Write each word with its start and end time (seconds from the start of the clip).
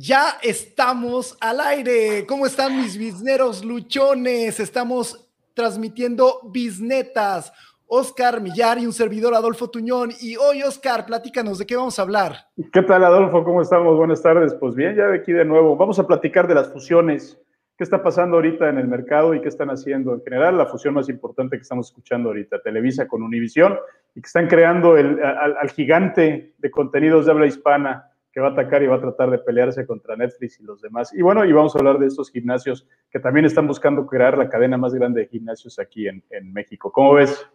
Ya 0.00 0.38
estamos 0.44 1.36
al 1.40 1.58
aire. 1.58 2.24
¿Cómo 2.24 2.46
están 2.46 2.76
mis 2.76 2.96
bizneros 2.96 3.64
luchones? 3.64 4.60
Estamos 4.60 5.28
transmitiendo 5.54 6.38
biznetas. 6.52 7.52
Oscar 7.88 8.40
Millar 8.40 8.78
y 8.78 8.86
un 8.86 8.92
servidor 8.92 9.34
Adolfo 9.34 9.68
Tuñón. 9.68 10.10
Y 10.20 10.36
hoy, 10.36 10.62
Oscar, 10.62 11.04
platícanos 11.04 11.58
de 11.58 11.66
qué 11.66 11.74
vamos 11.74 11.98
a 11.98 12.02
hablar. 12.02 12.46
¿Qué 12.72 12.82
tal, 12.82 13.02
Adolfo? 13.02 13.42
¿Cómo 13.42 13.60
estamos? 13.60 13.96
Buenas 13.96 14.22
tardes. 14.22 14.54
Pues 14.54 14.76
bien, 14.76 14.94
ya 14.94 15.08
de 15.08 15.16
aquí 15.16 15.32
de 15.32 15.44
nuevo. 15.44 15.74
Vamos 15.76 15.98
a 15.98 16.06
platicar 16.06 16.46
de 16.46 16.54
las 16.54 16.72
fusiones. 16.72 17.36
¿Qué 17.76 17.82
está 17.82 18.00
pasando 18.00 18.36
ahorita 18.36 18.68
en 18.68 18.78
el 18.78 18.86
mercado 18.86 19.34
y 19.34 19.40
qué 19.40 19.48
están 19.48 19.70
haciendo? 19.70 20.14
En 20.14 20.22
general, 20.22 20.58
la 20.58 20.66
fusión 20.66 20.94
más 20.94 21.08
importante 21.08 21.56
que 21.56 21.62
estamos 21.62 21.88
escuchando 21.88 22.28
ahorita, 22.28 22.62
Televisa 22.62 23.08
con 23.08 23.24
Univisión, 23.24 23.76
y 24.14 24.20
que 24.20 24.26
están 24.26 24.46
creando 24.46 24.96
el, 24.96 25.20
al 25.24 25.70
gigante 25.70 26.54
de 26.56 26.70
contenidos 26.70 27.26
de 27.26 27.32
habla 27.32 27.46
hispana 27.48 28.12
que 28.32 28.40
va 28.40 28.48
a 28.48 28.52
atacar 28.52 28.82
y 28.82 28.86
va 28.86 28.96
a 28.96 29.00
tratar 29.00 29.30
de 29.30 29.38
pelearse 29.38 29.86
contra 29.86 30.16
Netflix 30.16 30.60
y 30.60 30.62
los 30.62 30.80
demás. 30.80 31.12
Y 31.14 31.22
bueno, 31.22 31.44
y 31.44 31.52
vamos 31.52 31.74
a 31.74 31.78
hablar 31.78 31.98
de 31.98 32.06
estos 32.06 32.30
gimnasios 32.30 32.86
que 33.10 33.18
también 33.18 33.46
están 33.46 33.66
buscando 33.66 34.06
crear 34.06 34.36
la 34.36 34.48
cadena 34.48 34.76
más 34.76 34.94
grande 34.94 35.22
de 35.22 35.28
gimnasios 35.28 35.78
aquí 35.78 36.06
en, 36.08 36.22
México. 36.52 36.92
¿Cómo 36.92 37.14
ves? 37.14 37.46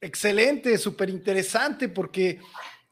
Excelente, 0.00 0.76
súper 0.78 1.10
interesante, 1.10 1.88
porque 1.88 2.40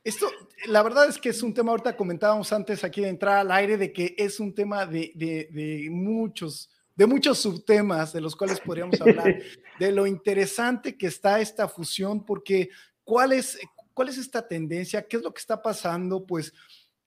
esto, 0.05 0.27
la 0.69 0.83
verdad 0.83 1.09
es 1.09 1.19
que 1.19 1.31
es 1.31 1.43
un 1.43 1.53
tema, 1.55 1.71
ahorita 1.71 1.97
comentábamos 1.97 2.53
antes 2.53 2.84
aquí 2.84 3.01
de 3.01 3.09
entrar 3.09 3.39
al 3.39 3.51
aire, 3.51 3.77
de 3.77 3.93
que 3.93 4.15
es 4.17 4.39
un 4.39 4.55
tema 4.55 4.87
de, 4.87 5.12
de 5.15 5.89
muchos, 5.91 6.70
de 6.95 7.07
muchos 7.07 7.39
subtemas 7.39 8.12
de 8.12 8.20
los 8.20 8.37
cuales 8.37 8.61
podríamos 8.61 9.01
hablar, 9.01 9.41
de 9.79 9.93
lo 9.93 10.07
interesante 10.07 10.97
que 10.97 11.07
está 11.07 11.41
esta 11.41 11.67
fusión, 11.67 12.25
porque 12.25 12.69
¿cuál 13.03 13.33
es, 13.33 13.59
cuál 13.95 14.09
es 14.09 14.19
esta 14.19 14.47
tendencia? 14.47 15.07
¿Qué 15.07 15.17
es 15.17 15.23
lo 15.23 15.33
que 15.33 15.41
está 15.41 15.61
pasando? 15.61 16.25
Pues 16.25 16.53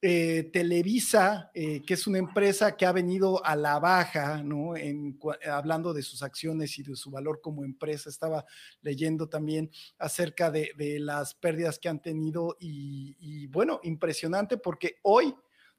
eh, 0.05 0.49
Televisa, 0.51 1.49
eh, 1.53 1.81
que 1.81 1.93
es 1.93 2.07
una 2.07 2.17
empresa 2.17 2.75
que 2.75 2.85
ha 2.85 2.91
venido 2.91 3.41
a 3.45 3.55
la 3.55 3.79
baja, 3.79 4.43
¿no? 4.43 4.75
En, 4.75 5.17
hablando 5.49 5.93
de 5.93 6.01
sus 6.01 6.21
acciones 6.21 6.77
y 6.77 6.83
de 6.83 6.97
su 6.97 7.09
valor 7.09 7.39
como 7.41 7.63
empresa, 7.63 8.09
estaba 8.09 8.43
leyendo 8.81 9.29
también 9.29 9.71
acerca 9.97 10.51
de, 10.51 10.73
las 10.99 11.35
pérdidas 11.35 11.79
que 11.79 11.87
han 11.87 12.01
tenido 12.01 12.57
y, 12.59 13.47
bueno, 13.47 13.79
impresionante 13.83 14.57
porque 14.57 14.97
hoy, 15.03 15.33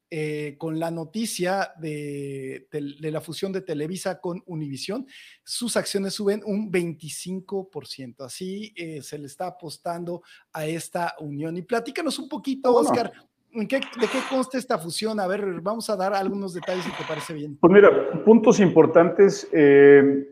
eh, 0.08 0.56
con 0.56 0.78
la 0.78 0.91
noticia 0.91 1.75
de, 1.78 2.66
la 3.00 3.20
fusión 3.20 3.53
de 3.53 3.61
Televisa 3.61 4.22
con 4.22 4.42
Univisión, 4.47 5.06
sus 5.44 5.77
acciones 5.77 6.14
suben 6.14 6.41
un 6.47 6.72
25%. 6.72 8.25
Así 8.25 8.72
se 9.03 9.19
le 9.19 9.27
está 9.27 9.48
apostando 9.48 10.22
a 10.50 10.64
esta 10.64 11.14
unión. 11.20 11.59
Y 11.59 11.62
platícanos 11.62 12.19
un 12.19 12.31
poquito, 12.31 12.75
Oscar, 12.75 13.12
¿De 13.55 13.69
qué 13.69 14.19
consta 14.28 14.58
esta 14.58 14.78
fusión? 14.78 15.20
A 15.20 15.28
ver, 15.28 15.60
vamos 15.60 15.88
a 15.88 15.97
dar 15.97 16.12
algunos 16.12 16.55
detalles 16.55 16.84
si 16.84 16.91
te 16.91 17.05
parece 17.06 17.34
bien. 17.34 17.56
Pues 17.60 17.72
mira, 17.72 17.88
puntos 18.24 18.58
importantes. 18.58 19.48
Eh, 19.52 20.27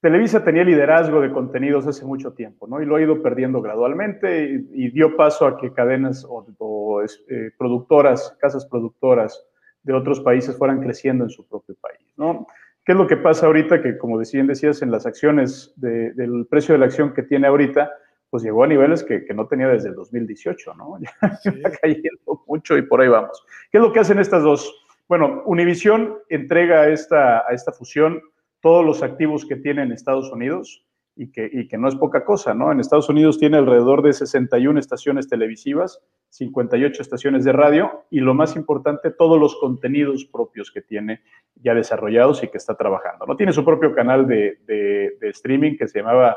Televisa 0.00 0.42
tenía 0.42 0.64
liderazgo 0.64 1.20
de 1.20 1.30
contenidos 1.30 1.86
hace 1.86 2.04
mucho 2.04 2.32
tiempo, 2.32 2.66
¿no? 2.66 2.82
Y 2.82 2.86
lo 2.86 2.96
ha 2.96 3.02
ido 3.02 3.22
perdiendo 3.22 3.62
gradualmente 3.62 4.44
y, 4.72 4.90
dio 4.90 5.16
paso 5.16 5.46
a 5.46 5.56
que 5.56 5.72
cadenas 5.72 6.26
o, 6.28 7.02
eh, 7.02 7.50
productoras, 7.56 8.36
casas 8.40 8.66
productoras 8.66 9.44
de 9.84 9.92
otros 9.92 10.20
países 10.20 10.56
fueran 10.56 10.80
creciendo 10.80 11.24
en 11.24 11.30
su 11.30 11.46
propio 11.46 11.76
país, 11.80 12.12
¿no? 12.16 12.46
¿Qué 12.84 12.92
es 12.92 12.98
lo 12.98 13.06
que 13.06 13.16
pasa 13.16 13.46
ahorita? 13.46 13.82
Que 13.82 13.98
como 13.98 14.18
decían, 14.18 14.46
decías, 14.46 14.82
en 14.82 14.90
las 14.90 15.06
acciones, 15.06 15.72
del 15.76 16.46
precio 16.48 16.72
de 16.72 16.78
la 16.78 16.86
acción 16.86 17.12
que 17.12 17.22
tiene 17.22 17.46
ahorita, 17.46 17.90
pues 18.30 18.42
llegó 18.42 18.64
a 18.64 18.66
niveles 18.66 19.04
que, 19.04 19.24
no 19.34 19.46
tenía 19.46 19.68
desde 19.68 19.88
el 19.90 19.94
2018, 19.94 20.74
¿no? 20.74 20.98
Ya 21.44 21.50
está 21.50 21.70
cayendo 21.80 22.44
mucho 22.46 22.76
y 22.76 22.82
por 22.82 23.00
ahí 23.00 23.08
vamos. 23.08 23.44
¿Qué 23.70 23.78
es 23.78 23.82
lo 23.82 23.92
que 23.92 24.00
hacen 24.00 24.18
estas 24.18 24.42
dos? 24.42 24.74
Bueno, 25.08 25.42
Univision 25.46 26.18
entrega 26.28 26.82
a 26.82 26.88
esta, 26.88 27.38
a 27.38 27.52
esta 27.52 27.72
fusión 27.72 28.20
todos 28.60 28.84
los 28.84 29.02
activos 29.02 29.46
que 29.46 29.56
tiene 29.56 29.82
en 29.82 29.92
Estados 29.92 30.30
Unidos 30.30 30.84
y 31.16 31.32
que, 31.32 31.48
y 31.50 31.66
que 31.66 31.78
no 31.78 31.88
es 31.88 31.96
poca 31.96 32.24
cosa, 32.24 32.54
¿no? 32.54 32.70
En 32.70 32.80
Estados 32.80 33.08
Unidos 33.08 33.38
tiene 33.38 33.56
alrededor 33.56 34.02
de 34.02 34.12
61 34.12 34.78
estaciones 34.78 35.28
televisivas, 35.28 36.00
58 36.28 37.00
estaciones 37.00 37.44
de 37.44 37.52
radio 37.52 38.04
y 38.10 38.20
lo 38.20 38.34
más 38.34 38.54
importante, 38.54 39.10
todos 39.10 39.40
los 39.40 39.56
contenidos 39.56 40.26
propios 40.26 40.70
que 40.70 40.82
tiene 40.82 41.22
ya 41.56 41.74
desarrollados 41.74 42.42
y 42.44 42.48
que 42.48 42.58
está 42.58 42.76
trabajando, 42.76 43.26
¿no? 43.26 43.36
Tiene 43.36 43.52
su 43.52 43.64
propio 43.64 43.94
canal 43.94 44.28
de, 44.28 44.58
de 44.66 45.28
streaming 45.30 45.76
que 45.76 45.88
se 45.88 46.00
llamaba 46.00 46.36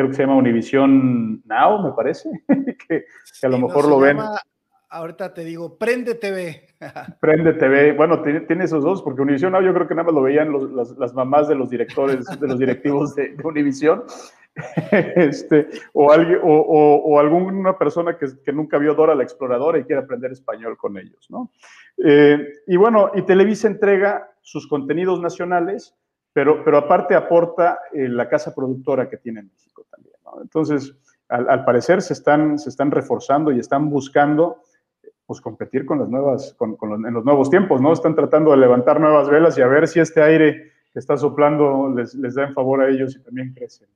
creo 0.00 0.10
que 0.10 0.16
se 0.16 0.22
llama 0.22 0.36
Univision 0.36 1.42
Now, 1.44 1.82
me 1.82 1.92
parece, 1.92 2.30
que, 2.88 3.04
a 3.42 3.48
lo 3.48 3.58
mejor 3.58 3.88
lo 3.88 3.98
ven. 3.98 4.18
ahorita 4.88 5.32
te 5.34 5.44
digo, 5.44 5.76
Prende 5.76 6.14
TV. 6.14 6.68
Prende 7.20 7.52
TV, 7.54 7.92
bueno, 7.92 8.22
tiene, 8.22 8.64
esos 8.64 8.82
dos, 8.82 9.02
porque 9.02 9.22
Univision 9.22 9.52
Now 9.52 9.62
yo 9.62 9.74
creo 9.74 9.86
que 9.86 9.94
nada 9.94 10.06
más 10.06 10.14
lo 10.14 10.22
veían 10.22 10.52
las, 10.74 11.14
mamás 11.14 11.48
de 11.48 11.54
los 11.54 11.70
directores, 11.70 12.24
de 12.40 12.48
los 12.48 12.58
directivos 12.58 13.14
de, 13.14 13.36
Univision. 13.44 14.04
este, 14.90 15.68
o, 15.92 16.10
alguien, 16.10 16.40
o, 16.42 17.20
alguna 17.20 17.78
persona 17.78 18.18
que, 18.18 18.26
que, 18.44 18.52
nunca 18.52 18.78
vio 18.78 18.94
Dora 18.94 19.14
la 19.14 19.22
Exploradora 19.22 19.78
y 19.78 19.84
quiere 19.84 20.02
aprender 20.02 20.32
español 20.32 20.76
con 20.76 20.98
ellos, 20.98 21.24
¿no? 21.30 21.52
Eh, 22.04 22.48
y 22.66 22.76
bueno, 22.76 23.12
y 23.14 23.22
Televisa 23.22 23.68
entrega 23.68 24.28
sus 24.40 24.66
contenidos 24.66 25.20
nacionales 25.20 25.94
pero, 26.32 26.64
pero 26.64 26.78
aparte 26.78 27.14
aporta 27.14 27.80
eh, 27.92 28.08
la 28.08 28.28
casa 28.28 28.54
productora 28.54 29.08
que 29.08 29.16
tiene 29.16 29.42
México 29.42 29.86
también. 29.90 30.14
Entonces, 30.40 30.94
al, 31.28 31.64
parecer 31.64 32.02
se 32.02 32.12
están, 32.12 32.58
se 32.58 32.68
están 32.68 32.90
reforzando 32.90 33.52
y 33.52 33.58
están 33.58 33.88
buscando 33.90 34.62
pues, 35.26 35.40
competir 35.40 35.86
con 35.86 36.00
las 36.00 36.08
nuevas, 36.08 36.54
con, 36.54 36.76
en 37.06 37.14
los 37.14 37.24
nuevos 37.24 37.50
tiempos, 37.50 37.80
¿no? 37.80 37.92
Están 37.92 38.14
tratando 38.14 38.50
de 38.50 38.56
levantar 38.56 39.00
nuevas 39.00 39.28
velas 39.28 39.56
y 39.58 39.62
a 39.62 39.66
ver 39.66 39.86
si 39.86 40.00
este 40.00 40.22
aire 40.22 40.72
que 40.92 40.98
está 40.98 41.16
soplando 41.16 41.92
les, 41.96 42.14
les 42.14 42.34
da 42.34 42.44
en 42.44 42.54
favor 42.54 42.82
a 42.82 42.88
ellos 42.88 43.14
y 43.16 43.22
también 43.22 43.54
crecen. 43.54 43.88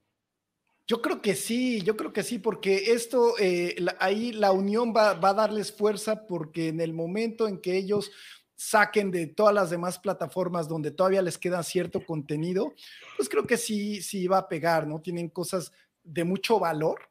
Yo 0.86 1.00
creo 1.00 1.22
que 1.22 1.34
sí, 1.34 1.80
yo 1.80 1.96
creo 1.96 2.12
que 2.12 2.22
sí, 2.22 2.38
porque 2.38 2.92
esto, 2.92 3.34
eh, 3.40 3.74
ahí 4.00 4.32
la 4.32 4.52
unión 4.52 4.92
va, 4.94 5.14
va, 5.14 5.30
a 5.30 5.34
darles 5.34 5.72
fuerza 5.72 6.26
porque 6.26 6.68
en 6.68 6.80
el 6.80 6.92
momento 6.92 7.48
en 7.48 7.58
que 7.58 7.76
ellos 7.76 8.12
saquen 8.56 9.10
de 9.10 9.26
todas 9.26 9.54
las 9.54 9.70
demás 9.70 9.98
plataformas 9.98 10.68
donde 10.68 10.90
todavía 10.90 11.22
les 11.22 11.38
queda 11.38 11.62
cierto 11.62 12.04
contenido, 12.04 12.74
pues 13.16 13.28
creo 13.28 13.46
que 13.46 13.56
sí, 13.56 14.02
sí 14.02 14.26
va 14.26 14.38
a 14.38 14.48
pegar, 14.48 14.86
¿no? 14.86 15.00
Tienen 15.00 15.28
cosas 15.28 15.72
de 16.02 16.24
mucho 16.24 16.58
valor. 16.58 17.10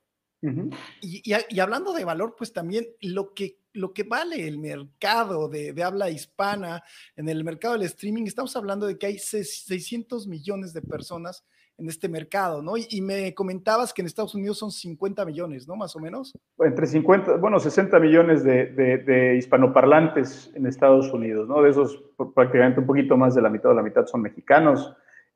y, 1.01 1.59
hablando 1.59 1.93
de 1.93 2.03
valor, 2.03 2.35
pues 2.37 2.51
también 2.51 2.85
lo 2.99 3.33
que, 3.33 3.59
lo 3.71 3.93
que 3.93 4.03
vale 4.03 4.45
el 4.45 4.59
mercado 4.59 5.47
de, 5.47 5.73
habla 5.81 6.09
hispana, 6.09 6.83
en 7.15 7.29
el 7.29 7.43
mercado 7.43 7.73
del 7.75 7.83
streaming, 7.83 8.23
estamos 8.25 8.55
hablando 8.55 8.85
de 8.85 8.97
que 8.97 9.05
hay 9.05 9.19
600 9.19 10.27
millones 10.27 10.73
de 10.73 10.81
personas 10.81 11.45
en 11.77 11.89
este 11.89 12.07
mercado, 12.07 12.61
¿no? 12.61 12.73
Y, 12.77 13.01
me 13.01 13.33
comentabas 13.33 13.93
que 13.93 14.01
en 14.01 14.05
Estados 14.05 14.35
Unidos 14.35 14.57
son 14.57 14.71
50 14.71 15.25
millones, 15.25 15.67
¿no? 15.67 15.75
Más 15.75 15.95
o 15.95 15.99
menos. 15.99 16.33
Entre 16.59 16.85
50, 16.85 17.37
bueno, 17.37 17.59
60 17.59 17.99
millones 17.99 18.43
de, 18.43 19.35
hispanoparlantes 19.37 20.51
en 20.55 20.67
Estados 20.67 21.11
Unidos, 21.11 21.47
¿no? 21.47 21.61
De 21.61 21.71
esos 21.71 22.03
prácticamente 22.35 22.79
un 22.79 22.85
poquito 22.85 23.17
más 23.17 23.35
de 23.35 23.41
la 23.41 23.49
mitad 23.49 23.71
o 23.71 23.73
la 23.73 23.81
mitad 23.81 24.05
son 24.05 24.21
mexicanos. 24.21 24.95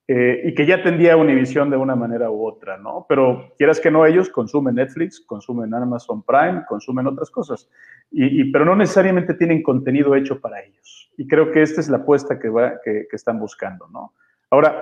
Eh, 0.10 0.44
y 0.46 0.56
que 0.56 0.66
ya 0.66 0.82
tendía 0.82 1.18
Univision 1.18 1.70
de 1.70 1.76
una 1.76 1.94
manera 1.94 2.32
u 2.32 2.48
otra, 2.48 2.78
¿no? 2.78 3.06
Pero 3.10 3.54
quieras 3.58 3.82
que 3.82 3.92
no, 3.92 4.06
ellos 4.06 4.30
consumen 4.30 4.76
Netflix, 4.76 5.20
consumen 5.20 5.74
Amazon 5.74 6.24
Prime, 6.24 6.64
consumen 6.66 7.08
otras 7.08 7.30
cosas, 7.30 7.70
y, 8.10 8.50
pero 8.50 8.64
no 8.64 8.74
necesariamente 8.74 9.34
tienen 9.34 9.62
contenido 9.62 10.16
hecho 10.16 10.40
para 10.40 10.62
ellos. 10.62 11.12
Y 11.18 11.28
creo 11.28 11.52
que 11.52 11.62
esta 11.62 11.82
es 11.82 11.90
la 11.90 11.98
apuesta 11.98 12.40
que, 12.40 12.48
va, 12.48 12.80
que, 12.86 13.06
que 13.10 13.16
están 13.18 13.38
buscando, 13.38 13.90
¿no? 13.90 14.14
Ahora, 14.50 14.82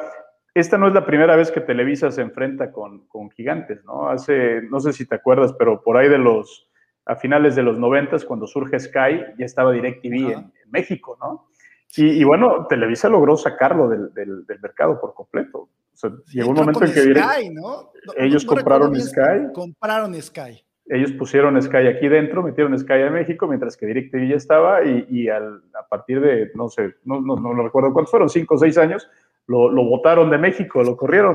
esta 0.55 0.77
no 0.77 0.87
es 0.87 0.93
la 0.93 1.05
primera 1.05 1.35
vez 1.35 1.51
que 1.51 1.59
Televisa 1.59 2.11
se 2.11 2.21
enfrenta 2.21 2.71
con, 2.71 3.05
gigantes, 3.35 3.83
¿no? 3.83 4.07
Hace, 4.09 4.61
no 4.61 4.79
sé 4.79 4.93
si 4.93 5.05
te 5.05 5.15
acuerdas, 5.15 5.53
pero 5.59 5.83
por 5.83 5.97
ahí 5.97 6.07
de 6.07 6.17
los, 6.17 6.69
a 7.05 7.17
finales 7.17 7.57
de 7.57 7.63
los 7.63 7.77
noventas, 7.77 8.23
cuando 8.23 8.47
surge 8.47 8.79
Sky, 8.79 9.35
ya 9.37 9.45
estaba 9.45 9.73
DirecTV 9.73 10.31
en, 10.31 10.53
México, 10.71 11.17
¿no? 11.21 11.49
Y, 11.97 12.23
bueno, 12.23 12.65
Televisa 12.67 13.07
logró 13.07 13.37
sacarlo 13.37 13.87
del, 13.87 14.45
mercado 14.61 14.99
por 14.99 15.13
completo. 15.13 15.69
O 15.93 15.97
sea, 15.97 16.11
llegó 16.33 16.49
un 16.49 16.55
momento 16.55 16.83
en 16.83 16.93
que 16.93 17.01
Sky, 17.01 17.49
¿no? 17.51 17.91
ellos 18.17 18.43
compraron 18.43 18.99
Sky. 18.99 19.53
Compraron 19.53 20.21
Sky. 20.21 20.65
Ellos 20.87 21.13
pusieron 21.13 21.61
Sky 21.61 21.87
aquí 21.87 22.07
dentro, 22.07 22.43
metieron 22.43 22.77
Sky 22.77 23.01
a 23.01 23.09
México, 23.09 23.47
mientras 23.47 23.77
que 23.77 23.85
DirecTV 23.85 24.29
ya 24.29 24.35
estaba, 24.35 24.83
y, 24.83 25.29
a 25.29 25.41
partir 25.89 26.21
de, 26.21 26.51
no 26.55 26.69
sé, 26.69 26.95
no, 27.03 27.21
no, 27.21 27.35
no 27.35 27.63
recuerdo 27.63 27.93
cuántos 27.93 28.11
fueron, 28.11 28.29
cinco 28.29 28.55
o 28.55 28.57
seis 28.57 28.77
años, 28.77 29.09
lo, 29.47 29.69
votaron 29.83 30.29
de 30.29 30.37
México, 30.37 30.83
lo 30.83 30.95
corrieron. 30.97 31.33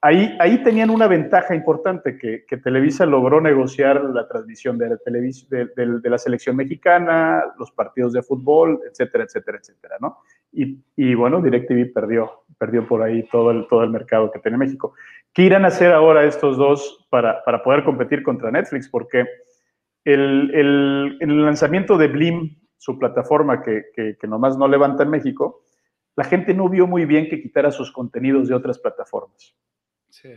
Ahí, 0.00 0.36
ahí 0.38 0.62
tenían 0.62 0.90
una 0.90 1.08
ventaja 1.08 1.54
importante, 1.54 2.16
que, 2.16 2.44
que 2.46 2.56
Televisa 2.56 3.04
logró 3.04 3.40
negociar 3.40 4.02
la 4.04 4.28
transmisión 4.28 4.78
de 4.78 4.90
la, 4.90 4.98
de, 5.00 6.10
la 6.10 6.18
selección 6.18 6.54
mexicana, 6.54 7.42
los 7.58 7.72
partidos 7.72 8.12
de 8.12 8.22
fútbol, 8.22 8.80
etcétera, 8.88 9.24
etcétera, 9.24 9.58
etcétera, 9.58 9.96
¿no? 10.00 10.18
Y, 10.52 10.78
y, 10.94 11.14
bueno, 11.14 11.42
DirecTV 11.42 11.92
perdió, 11.92 12.44
perdió 12.58 12.86
por 12.86 13.02
ahí 13.02 13.28
todo 13.28 13.50
el, 13.50 13.66
todo 13.66 13.82
el 13.82 13.90
mercado 13.90 14.30
que 14.30 14.38
tiene 14.38 14.56
México. 14.56 14.94
¿Qué 15.32 15.42
irán 15.42 15.64
a 15.64 15.68
hacer 15.68 15.92
ahora 15.92 16.24
estos 16.24 16.56
dos 16.56 17.06
para, 17.10 17.42
para 17.44 17.62
poder 17.62 17.84
competir 17.84 18.22
contra 18.22 18.52
Netflix? 18.52 18.88
Porque 18.88 19.26
el, 20.04 21.18
el, 21.20 21.44
lanzamiento 21.44 21.98
de 21.98 22.08
Blim 22.08 22.56
su 22.78 22.98
plataforma 22.98 23.62
que, 23.62 23.86
que, 23.94 24.26
nomás 24.26 24.56
no 24.56 24.68
levanta 24.68 25.02
en 25.02 25.10
México, 25.10 25.64
la 26.18 26.24
gente 26.24 26.52
no 26.52 26.68
vio 26.68 26.88
muy 26.88 27.04
bien 27.04 27.28
que 27.28 27.40
quitara 27.40 27.70
sus 27.70 27.92
contenidos 27.92 28.48
de 28.48 28.54
otras 28.56 28.76
plataformas. 28.80 29.54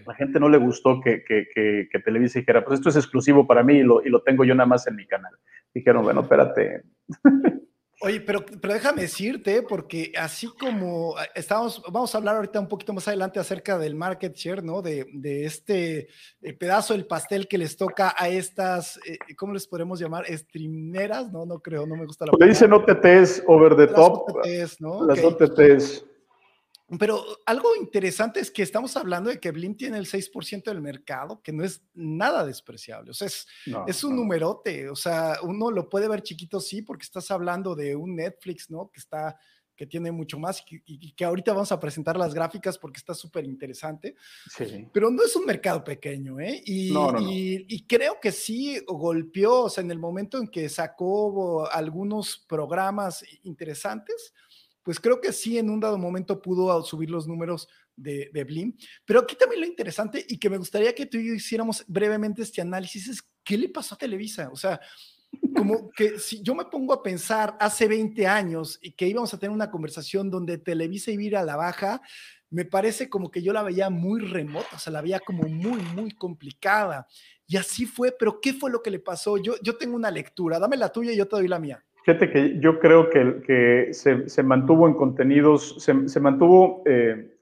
La 0.06 0.14
gente 0.14 0.40
no 0.40 0.48
le 0.48 0.60
gustó 0.60 1.02
que, 1.02 1.24
que, 1.24 2.00
Televisa 2.06 2.38
dijera, 2.38 2.64
pues 2.64 2.78
esto 2.78 2.90
es 2.90 2.98
exclusivo 2.98 3.48
para 3.48 3.64
mí 3.64 3.78
y 3.78 3.82
lo, 3.82 4.06
y 4.06 4.10
lo 4.10 4.22
tengo 4.22 4.46
yo 4.46 4.54
nada 4.54 4.68
más 4.68 4.86
en 4.86 4.96
mi 4.96 5.08
canal. 5.08 5.34
Dijeron, 5.74 6.04
bueno, 6.04 6.22
espérate. 6.22 6.84
Oye, 8.04 8.20
pero, 8.20 8.44
pero 8.44 8.74
déjame 8.74 9.04
decirte, 9.04 9.62
porque 9.62 10.12
así 10.18 10.48
como 10.48 11.16
ah, 11.18 11.26
estamos, 11.36 11.84
vamos 11.92 12.14
a 12.14 12.18
hablar 12.18 12.36
ahorita 12.36 12.60
un 12.60 12.68
poquito 12.68 12.94
más 12.94 13.08
adelante 13.08 13.40
acerca 13.40 13.78
del 13.78 13.94
market 13.94 14.36
share, 14.36 14.64
¿no? 14.64 14.82
De, 14.82 15.06
de 15.14 15.46
este 15.46 16.08
eh, 16.42 16.54
pedazo 16.54 16.94
del 16.94 17.06
pastel 17.06 17.48
que 17.48 17.60
les 17.60 17.78
toca 17.78 18.16
a 18.18 18.28
estas, 18.28 18.98
eh, 19.06 19.20
¿cómo 19.38 19.54
les 19.54 19.68
podemos 19.68 20.00
llamar? 20.00 20.26
Streameras, 20.28 21.32
no, 21.32 21.46
no 21.46 21.60
creo, 21.60 21.86
no 21.86 21.96
me 21.96 22.06
gusta 22.08 22.26
la 22.26 22.32
palabra. 22.32 22.48
Le 22.48 22.54
dicen 22.54 22.74
OTTs, 22.74 23.44
over 23.46 23.76
the 23.76 23.88
top. 23.88 24.30
OTTs, 24.30 24.82
¿no? 24.82 25.06
Las 25.06 25.24
OTTs. 25.24 26.06
Pero 27.00 27.24
algo 27.46 27.76
interesante 27.76 28.40
es 28.40 28.52
que 28.52 28.64
estamos 28.64 28.98
hablando 28.98 29.30
de 29.30 29.40
que 29.40 29.52
Blim 29.52 29.76
tiene 29.76 29.98
el 29.98 30.06
6% 30.06 30.64
del 30.64 30.82
mercado, 30.82 31.42
que 31.42 31.54
no 31.54 31.64
es 31.64 31.84
nada 31.94 32.46
despreciable. 32.46 33.12
O 33.12 33.14
sea, 33.14 33.28
es, 33.28 33.48
es 33.88 34.04
un 34.04 34.16
numerote. 34.16 34.90
O 34.90 34.96
sea, 34.96 35.38
uno 35.44 35.72
lo 35.72 35.90
puede 35.90 36.08
ver 36.08 36.22
chiquito, 36.22 36.60
sí, 36.60 36.82
porque 36.82 37.04
estás 37.04 37.32
hablando 37.32 37.76
de 37.76 37.96
un 37.96 38.16
Netflix, 38.16 38.70
¿no? 38.70 38.90
Que 38.92 39.00
está 39.00 39.38
que 39.82 39.88
tiene 39.88 40.12
mucho 40.12 40.38
más 40.38 40.64
y, 40.70 41.12
que 41.14 41.26
ahorita 41.26 41.54
vamos 41.54 41.72
a 41.72 41.80
presentar 41.80 42.16
las 42.16 42.36
gráficas 42.36 42.78
porque 42.78 43.00
está 43.00 43.16
súper 43.16 43.46
interesante. 43.46 44.16
Sí. 44.56 44.88
Pero 44.94 45.10
no 45.10 45.24
es 45.24 45.36
un 45.36 45.44
mercado 45.44 45.84
pequeño, 45.84 46.40
¿eh? 46.40 46.62
Y, 46.64 46.94
y, 47.68 47.88
creo 47.88 48.20
que 48.22 48.32
sí 48.32 48.80
golpeó, 48.86 49.64
o 49.64 49.70
sea, 49.72 49.84
en 49.84 49.90
el 49.90 49.98
momento 49.98 50.38
en 50.38 50.50
que 50.50 50.70
sacó 50.70 51.68
algunos 51.68 52.46
programas 52.48 53.26
interesantes, 53.42 54.36
pues 54.84 55.00
creo 55.00 55.22
que 55.22 55.32
sí 55.32 55.58
en 55.58 55.70
un 55.70 55.80
dado 55.80 55.98
momento 55.98 56.42
pudo 56.42 56.84
subir 56.84 57.10
los 57.10 57.28
números 57.28 57.68
de, 57.96 58.30
de 58.34 58.44
Blim. 58.44 58.76
Pero 59.06 59.22
aquí 59.22 59.36
también 59.36 59.62
lo 59.62 59.68
interesante 59.68 60.26
y 60.28 60.38
que 60.38 60.50
me 60.50 60.58
gustaría 60.58 60.94
que 60.96 61.06
tú 61.06 61.18
y 61.18 61.28
yo 61.28 61.34
hiciéramos 61.34 61.84
brevemente 61.88 62.42
este 62.42 62.62
análisis 62.62 63.08
es 63.08 63.24
qué 63.44 63.58
le 63.58 63.70
pasó 63.70 63.96
a 63.96 63.98
Televisa. 63.98 64.50
O 64.52 64.56
sea, 64.56 64.80
como 65.56 65.90
que 65.92 66.20
si 66.20 66.42
yo 66.42 66.56
me 66.56 66.66
pongo 66.66 66.94
a 66.94 67.04
pensar 67.04 67.56
hace 67.60 67.88
20 67.88 68.28
años 68.28 68.80
y 68.82 68.92
que 68.92 69.08
íbamos 69.08 69.34
a 69.34 69.40
tener 69.40 69.54
una 69.54 69.72
conversación 69.72 70.30
donde 70.30 70.58
Televisa 70.58 71.12
iba 71.12 71.22
a 71.22 71.26
ir 71.26 71.38
a 71.38 71.46
la 71.46 71.56
baja, 71.56 72.02
me 72.50 72.66
parece 72.66 73.10
como 73.10 73.32
que 73.32 73.42
yo 73.42 73.54
la 73.54 73.64
veía 73.64 73.90
muy 73.90 74.20
remota, 74.20 74.76
o 74.76 74.80
sea, 74.80 74.92
la 74.92 75.02
veía 75.02 75.20
como 75.22 75.44
muy, 75.44 75.82
muy 75.96 76.12
complicada. 76.12 77.08
Y 77.48 77.58
así 77.58 77.86
fue, 77.86 78.14
pero 78.18 78.40
¿qué 78.42 78.54
fue 78.54 78.70
lo 78.70 78.82
que 78.82 78.92
le 78.92 79.00
pasó? 79.00 79.38
Yo, 79.38 79.56
yo 79.62 79.78
tengo 79.78 79.96
una 79.96 80.12
lectura, 80.12 80.60
dame 80.60 80.78
la 80.78 80.92
tuya 80.92 81.14
y 81.14 81.18
yo 81.18 81.28
te 81.28 81.38
doy 81.38 81.48
la 81.48 81.60
mía. 81.60 81.84
Fíjate 82.04 82.32
que 82.32 82.60
yo 82.60 82.80
creo 82.80 83.10
que, 83.10 83.42
que 83.46 83.94
se, 83.94 84.28
se, 84.28 84.44
mantuvo 84.44 84.88
en 84.88 84.96
contenidos, 84.96 85.76
se, 85.78 86.10
se 86.10 86.20
mantuvo, 86.20 86.82
eh, 86.86 87.38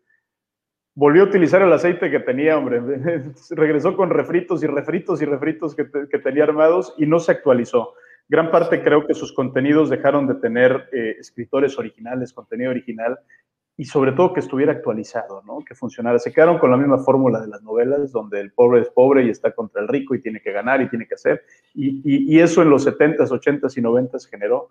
volvió 0.96 1.24
a 1.24 1.28
utilizar 1.28 1.62
el 1.62 1.72
aceite 1.72 2.12
que 2.12 2.20
tenía, 2.20 2.58
hombre, 2.58 2.82
regresó 3.52 3.96
con 3.96 4.10
refritos 4.10 4.62
y 4.62 4.68
refritos 4.68 5.22
y 5.22 5.26
refritos 5.26 5.76
que, 5.76 5.90
que, 6.12 6.20
tenía 6.20 6.44
armados 6.44 6.94
y 6.98 7.06
no 7.06 7.20
se 7.20 7.32
actualizó. 7.32 7.94
Gran 8.28 8.52
parte 8.52 8.84
creo 8.84 9.08
que 9.08 9.14
sus 9.14 9.34
contenidos 9.34 9.90
dejaron 9.90 10.28
de 10.28 10.36
tener 10.36 10.90
eh, 10.92 11.16
escritores 11.20 11.80
originales, 11.80 12.34
contenido 12.34 12.72
original, 12.72 13.18
y 13.80 13.86
sobre 13.86 14.12
todo 14.12 14.34
que 14.34 14.42
estuviera 14.42 14.74
actualizado, 14.74 15.42
¿no? 15.48 15.60
que 15.66 15.74
funcionara. 15.74 16.20
Se 16.20 16.34
quedaron 16.34 16.60
con 16.60 16.70
la 16.70 16.76
misma 16.76 16.98
fórmula 16.98 17.40
de 17.40 17.48
las 17.48 17.64
novelas, 17.64 18.12
donde 18.12 18.42
el 18.42 18.52
pobre 18.52 18.82
es 18.82 18.90
pobre 18.90 19.24
y 19.24 19.30
está 19.30 19.54
contra 19.54 19.82
el 19.82 19.88
rico 19.88 20.14
y 20.14 20.22
tiene 20.22 20.42
que 20.42 20.52
ganar 20.52 20.82
y 20.82 20.90
tiene 20.90 21.08
que 21.08 21.14
hacer. 21.14 21.44
Y, 21.74 22.38
eso 22.40 22.62
en 22.62 22.72
los 22.72 22.86
70s, 22.86 23.30
80s 23.30 23.78
y 23.78 23.82
90s 23.82 24.28
generó. 24.30 24.68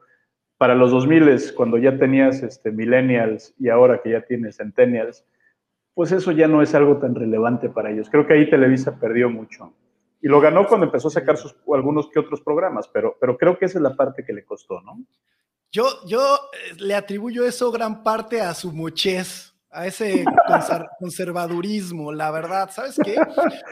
Para 0.58 0.74
los 0.74 0.92
2000s, 0.92 1.54
cuando 1.54 1.78
ya 1.78 1.96
tenías 1.96 2.42
este, 2.42 2.70
millennials 2.70 3.54
y 3.58 3.70
ahora 3.70 4.02
que 4.02 4.10
ya 4.10 4.20
tienes 4.26 4.58
centennials, 4.58 5.24
pues 5.94 6.12
eso 6.12 6.30
ya 6.32 6.46
no 6.46 6.60
es 6.60 6.74
algo 6.74 6.98
tan 6.98 7.14
relevante 7.14 7.70
para 7.70 7.90
ellos. 7.90 8.10
Creo 8.10 8.26
que 8.26 8.34
ahí 8.34 8.50
Televisa 8.50 9.00
perdió 9.00 9.30
mucho. 9.30 9.72
Y 10.20 10.28
lo 10.28 10.38
ganó 10.38 10.66
cuando 10.66 10.84
empezó 10.84 11.08
a 11.08 11.12
sacar 11.12 11.36
algunos 11.72 12.10
que 12.10 12.18
otros 12.18 12.42
programas, 12.42 12.86
pero, 12.88 13.16
pero 13.18 13.38
creo 13.38 13.56
que 13.56 13.64
esa 13.64 13.78
es 13.78 13.82
la 13.82 13.96
parte 13.96 14.22
que 14.22 14.34
le 14.34 14.44
costó, 14.44 14.82
¿no? 14.82 14.98
Yo, 15.70 15.84
yo 16.06 16.36
eh, 16.52 16.74
le 16.78 16.94
atribuyo 16.94 17.46
eso 17.46 17.70
gran 17.70 18.02
parte 18.02 18.40
a 18.40 18.54
su 18.54 18.72
mochez, 18.72 19.54
a 19.70 19.86
ese 19.86 20.24
conservadurismo, 20.98 22.10
la 22.10 22.30
verdad, 22.30 22.70
¿sabes 22.72 22.96
qué? 23.04 23.16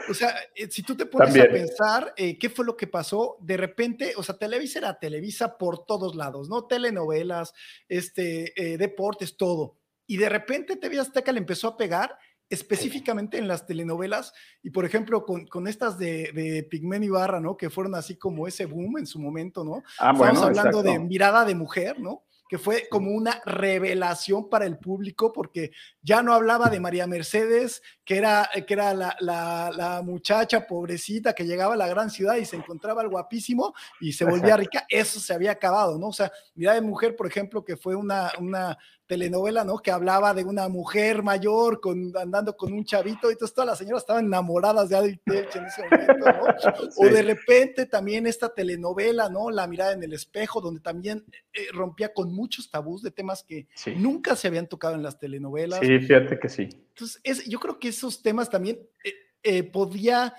O 0.09 0.13
sea, 0.13 0.35
eh, 0.55 0.67
si 0.69 0.83
tú 0.83 0.95
te 0.95 1.07
pones 1.07 1.35
a 1.35 1.47
pensar 1.49 2.13
eh, 2.15 2.37
qué 2.37 2.49
fue 2.49 2.65
lo 2.65 2.77
que 2.77 2.85
pasó, 2.85 3.37
de 3.41 3.57
repente, 3.57 4.13
o 4.15 4.21
sea, 4.21 4.37
Televisa 4.37 4.79
era 4.79 4.99
Televisa 4.99 5.57
por 5.57 5.85
todos 5.85 6.15
lados, 6.15 6.49
¿no? 6.49 6.65
Telenovelas, 6.65 7.53
este, 7.89 8.53
deportes, 8.77 9.35
todo. 9.35 9.77
Y 10.05 10.17
de 10.17 10.29
repente 10.29 10.75
TV 10.75 10.99
Azteca 10.99 11.31
le 11.31 11.39
empezó 11.39 11.67
a 11.67 11.77
pegar 11.77 12.17
específicamente 12.49 13.37
en 13.37 13.47
las 13.47 13.65
telenovelas 13.65 14.33
y 14.63 14.69
por 14.69 14.85
ejemplo 14.85 15.25
con, 15.25 15.47
con 15.47 15.67
estas 15.67 15.97
de, 15.97 16.31
de 16.33 16.63
Pigmen 16.63 17.03
y 17.03 17.09
Barra, 17.09 17.39
¿no? 17.39 17.57
Que 17.57 17.69
fueron 17.69 17.95
así 17.95 18.15
como 18.15 18.47
ese 18.47 18.65
boom 18.65 18.99
en 18.99 19.05
su 19.05 19.19
momento, 19.19 19.63
¿no? 19.63 19.83
Ah, 19.99 20.11
Estamos 20.13 20.43
hablando 20.43 20.83
de 20.83 20.99
mirada 20.99 21.45
de 21.45 21.55
mujer, 21.55 21.99
¿no? 21.99 22.23
que 22.47 22.57
fue 22.57 22.87
como 22.89 23.11
una 23.11 23.41
revelación 23.45 24.49
para 24.49 24.65
el 24.65 24.77
público, 24.77 25.33
porque 25.33 25.71
ya 26.01 26.21
no 26.23 26.33
hablaba 26.33 26.69
de 26.69 26.79
María 26.79 27.07
Mercedes, 27.07 27.81
que 28.05 28.17
era, 28.17 28.49
que 28.65 28.73
era 28.73 28.93
la, 28.93 29.15
la, 29.19 29.71
la, 29.75 30.01
muchacha 30.01 30.65
pobrecita 30.65 31.33
que 31.33 31.45
llegaba 31.45 31.73
a 31.73 31.77
la 31.77 31.87
gran 31.87 32.09
ciudad 32.09 32.37
y 32.37 32.45
se 32.45 32.55
encontraba 32.55 33.01
el 33.01 33.09
guapísimo 33.09 33.73
y 33.99 34.13
se 34.13 34.25
volvía 34.25 34.55
rica, 34.55 34.85
eso 34.87 35.19
se 35.19 35.33
había 35.33 35.51
acabado, 35.51 35.97
¿no? 35.97 36.07
O 36.07 36.13
sea, 36.13 36.31
Mirada 36.55 36.79
de 36.79 36.87
Mujer, 36.87 37.15
por 37.15 37.27
ejemplo, 37.27 37.63
que 37.65 37.75
fue 37.75 37.95
una, 37.95 38.31
una 38.39 38.77
telenovela, 39.07 39.63
¿no? 39.63 39.77
Que 39.79 39.89
hablaba 39.89 40.33
de 40.33 40.43
una 40.43 40.67
mujer 40.67 41.23
mayor 41.23 41.79
con, 41.79 42.15
andando 42.17 42.55
con 42.55 42.73
un 42.73 42.83
chavito, 42.83 43.29
y 43.29 43.33
entonces 43.33 43.55
todas 43.55 43.69
las 43.69 43.77
señoras 43.77 44.03
estaban 44.03 44.25
enamoradas 44.25 44.89
de 44.89 44.97
Adri 44.97 45.19
en 45.25 45.65
ese 45.65 45.83
momento, 45.83 46.13
¿no? 46.17 46.27
O 46.97 47.05
de 47.05 47.21
repente 47.23 47.85
también 47.85 48.27
esta 48.27 48.53
telenovela, 48.53 49.29
¿no? 49.29 49.49
La 49.49 49.67
mirada 49.67 49.93
en 49.93 50.03
el 50.03 50.13
espejo, 50.13 50.61
donde 50.61 50.81
también 50.81 51.23
eh, 51.53 51.67
rompía 51.71 52.13
con 52.13 52.33
muchos 52.33 52.69
tabús 52.69 53.01
de 53.01 53.11
temas 53.11 53.43
que 53.43 53.67
nunca 53.95 54.35
se 54.35 54.47
habían 54.47 54.67
tocado 54.67 54.95
en 54.95 55.03
las 55.03 55.17
telenovelas. 55.17 55.79
Sí, 55.79 55.99
fíjate 55.99 56.37
que 56.37 56.49
sí. 56.49 56.63
Entonces, 56.63 57.21
es, 57.23 57.45
yo 57.45 57.59
creo 57.59 57.79
que 57.79 57.89
esos 57.89 58.21
temas 58.21 58.49
también... 58.49 58.79
Eh, 59.03 59.13
eh, 59.43 59.63
podía, 59.63 60.33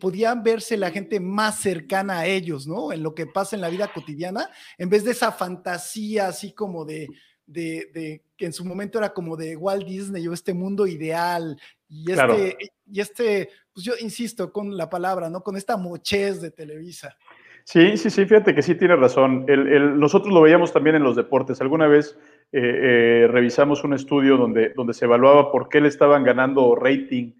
podían 0.00 0.42
verse 0.42 0.76
la 0.76 0.90
gente 0.90 1.20
más 1.20 1.60
cercana 1.60 2.20
a 2.20 2.26
ellos, 2.26 2.66
¿no? 2.66 2.90
En 2.90 3.00
lo 3.00 3.14
que 3.14 3.26
pasa 3.26 3.54
en 3.54 3.62
la 3.62 3.68
vida 3.68 3.92
cotidiana, 3.92 4.50
en 4.76 4.88
vez 4.88 5.04
de 5.04 5.12
esa 5.12 5.30
fantasía 5.30 6.26
así 6.26 6.52
como 6.52 6.84
de, 6.84 7.06
de, 7.50 8.22
que 8.36 8.46
en 8.46 8.52
su 8.52 8.64
momento 8.64 8.98
era 8.98 9.12
como 9.12 9.36
de 9.36 9.56
Walt 9.56 9.86
Disney 9.86 10.26
o 10.28 10.32
este 10.32 10.54
mundo 10.54 10.86
ideal 10.86 11.60
y 11.88 12.12
este, 12.12 12.56
y 12.86 13.00
este, 13.00 13.48
pues 13.72 13.84
yo 13.84 13.92
insisto 14.00 14.52
con 14.52 14.76
la 14.76 14.88
palabra, 14.88 15.28
¿no? 15.28 15.42
Con 15.42 15.56
esta 15.56 15.76
mochez 15.76 16.40
de 16.40 16.50
Televisa. 16.50 17.16
Sí, 17.64 17.96
sí, 17.96 18.10
sí, 18.10 18.24
fíjate 18.24 18.54
que 18.54 18.62
sí 18.62 18.74
tiene 18.74 18.96
razón. 18.96 19.44
El, 19.48 19.98
nosotros 19.98 20.32
lo 20.32 20.40
veíamos 20.42 20.72
también 20.72 20.96
en 20.96 21.02
los 21.02 21.16
deportes. 21.16 21.60
Alguna 21.60 21.86
vez 21.86 22.18
eh, 22.52 22.60
eh, 22.60 23.28
revisamos 23.28 23.84
un 23.84 23.94
estudio 23.94 24.36
donde, 24.36 24.72
donde 24.74 24.94
se 24.94 25.04
evaluaba 25.04 25.52
por 25.52 25.68
qué 25.68 25.80
le 25.80 25.88
estaban 25.88 26.24
ganando 26.24 26.74
rating 26.74 27.32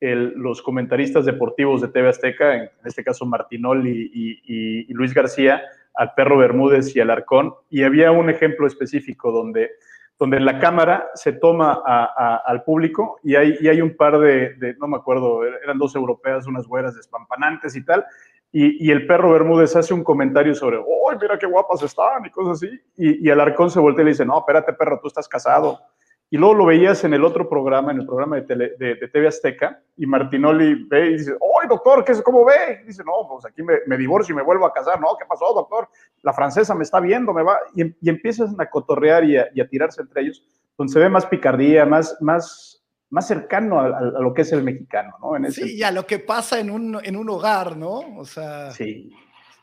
los 0.00 0.62
comentaristas 0.62 1.24
deportivos 1.24 1.80
de 1.80 1.88
TV 1.88 2.08
Azteca, 2.08 2.54
en 2.54 2.70
este 2.84 3.02
caso 3.02 3.26
Martinoli 3.26 4.08
y 4.14 4.92
Luis 4.94 5.12
García, 5.12 5.60
al 5.98 6.14
perro 6.14 6.38
Bermúdez 6.38 6.94
y 6.94 7.00
al 7.00 7.10
Arcón, 7.10 7.54
y 7.68 7.82
había 7.82 8.12
un 8.12 8.30
ejemplo 8.30 8.68
específico 8.68 9.32
donde, 9.32 9.72
donde 10.16 10.38
la 10.38 10.60
cámara 10.60 11.08
se 11.14 11.32
toma 11.32 11.82
al 11.84 12.62
público 12.62 13.18
y 13.24 13.34
hay, 13.34 13.56
y 13.60 13.66
hay 13.66 13.82
un 13.82 13.96
par 13.96 14.16
de, 14.20 14.76
no 14.78 14.86
me 14.86 14.96
acuerdo, 14.96 15.44
eran 15.44 15.76
dos 15.76 15.96
europeas, 15.96 16.46
unas 16.46 16.68
güeras 16.68 16.94
despampanantes 16.94 17.74
y 17.74 17.84
tal, 17.84 18.06
y, 18.52 18.90
el 18.90 19.06
perro 19.06 19.32
Bermúdez 19.32 19.74
hace 19.76 19.92
un 19.92 20.04
comentario 20.04 20.54
sobre, 20.54 20.78
¡ay, 20.78 21.18
mira 21.20 21.36
qué 21.36 21.46
guapas 21.46 21.82
están! 21.82 22.24
y 22.24 22.30
cosas 22.30 22.62
así, 22.62 22.80
y, 22.96 23.26
y 23.26 23.28
el 23.28 23.40
Arcón 23.40 23.68
se 23.68 23.80
voltea 23.80 24.02
y 24.02 24.04
le 24.04 24.10
dice, 24.12 24.24
no, 24.24 24.38
espérate 24.38 24.72
perro, 24.72 25.00
tú 25.02 25.08
estás 25.08 25.28
casado. 25.28 25.80
Y 26.30 26.36
luego 26.36 26.54
lo 26.54 26.66
veías 26.66 27.04
en 27.04 27.14
el 27.14 27.24
otro 27.24 27.48
programa, 27.48 27.90
en 27.90 28.00
el 28.00 28.06
programa 28.06 28.36
de, 28.36 28.74
de, 28.78 29.08
TV 29.08 29.28
Azteca, 29.28 29.80
y 29.96 30.04
Martinoli 30.04 30.84
ve 30.84 31.06
y 31.06 31.18
dice, 31.18 31.32
¡ay, 31.32 31.68
doctor! 31.68 32.04
¿qué, 32.04 32.12
¿Cómo 32.22 32.44
ve? 32.44 32.82
dice, 32.86 33.02
no, 33.02 33.26
pues 33.28 33.46
aquí 33.46 33.62
me, 33.62 33.96
divorcio 33.96 34.34
y 34.34 34.36
me 34.36 34.42
vuelvo 34.42 34.66
a 34.66 34.72
casar. 34.72 35.00
No, 35.00 35.16
¿qué 35.18 35.24
pasó, 35.26 35.54
doctor? 35.54 35.88
La 36.22 36.34
francesa 36.34 36.74
me 36.74 36.84
está 36.84 37.00
viendo, 37.00 37.32
me 37.32 37.42
va. 37.42 37.58
Y, 37.74 37.84
y 37.84 38.10
empiezan 38.10 38.54
a 38.60 38.68
cotorrear 38.68 39.24
y 39.24 39.38
a, 39.38 39.68
tirarse 39.68 40.02
entre 40.02 40.22
ellos, 40.22 40.44
donde 40.76 40.92
se 40.92 40.98
ve 40.98 41.08
más 41.08 41.24
picardía, 41.24 41.86
más, 41.86 42.18
más, 42.20 42.84
más 43.08 43.26
cercano 43.26 43.80
a, 43.80 44.00
lo 44.20 44.34
que 44.34 44.42
es 44.42 44.52
el 44.52 44.62
mexicano, 44.62 45.14
¿no? 45.22 45.34
En 45.34 45.46
ese... 45.46 45.62
Sí, 45.62 45.76
y 45.76 45.82
a 45.82 45.90
lo 45.90 46.06
que 46.06 46.18
pasa 46.18 46.60
en 46.60 46.70
un, 46.70 47.00
en 47.02 47.16
un 47.16 47.30
hogar, 47.30 47.74
¿no? 47.76 48.00
O 48.18 48.26
sea... 48.26 48.70
Sí. 48.72 49.10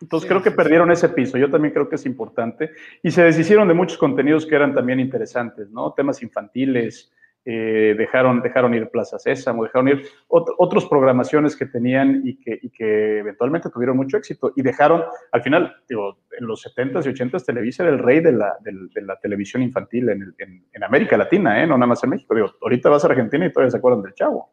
Entonces 0.01 0.27
creo 0.27 0.41
que 0.41 0.51
perdieron 0.51 0.91
ese 0.91 1.09
piso, 1.09 1.37
yo 1.37 1.49
también 1.49 1.73
creo 1.73 1.87
que 1.87 1.95
es 1.95 2.05
importante. 2.05 2.71
Y 3.01 3.11
se 3.11 3.23
deshicieron 3.23 3.67
de 3.67 3.73
muchos 3.73 3.97
contenidos 3.97 4.45
que 4.45 4.55
eran 4.55 4.73
también 4.73 4.99
interesantes, 4.99 5.69
¿no? 5.71 5.93
Temas 5.93 6.21
infantiles, 6.21 7.11
eh, 7.47 7.93
dejaron, 7.95 8.41
dejaron 8.41 8.73
ir 8.73 8.89
Plaza 8.89 9.19
Sésamo, 9.19 9.63
dejaron 9.63 9.89
ir 9.89 10.07
otras 10.27 10.85
programaciones 10.85 11.55
que 11.55 11.67
tenían 11.67 12.23
y 12.25 12.37
que, 12.39 12.57
y 12.59 12.71
que 12.71 13.19
eventualmente 13.19 13.69
tuvieron 13.69 13.95
mucho 13.95 14.17
éxito. 14.17 14.51
Y 14.55 14.63
dejaron, 14.63 15.03
al 15.31 15.43
final, 15.43 15.75
digo, 15.87 16.17
en 16.39 16.47
los 16.47 16.65
70s 16.65 17.05
y 17.05 17.09
80s, 17.09 17.45
Televisa 17.45 17.83
era 17.83 17.93
el 17.93 17.99
rey 17.99 18.19
de 18.19 18.31
la, 18.31 18.57
de, 18.61 19.01
la 19.01 19.19
televisión 19.19 19.61
infantil 19.61 20.09
en, 20.09 20.35
en, 20.39 20.83
América 20.83 21.17
Latina, 21.17 21.61
¿eh? 21.61 21.67
no 21.67 21.77
nada 21.77 21.87
más 21.87 22.03
en 22.03 22.09
México. 22.09 22.33
Digo, 22.33 22.51
ahorita 22.61 22.89
vas 22.89 23.03
a 23.03 23.07
Argentina 23.07 23.45
y 23.45 23.51
todavía 23.51 23.71
se 23.71 23.77
acuerdan 23.77 24.01
del 24.01 24.15
Chavo. 24.15 24.51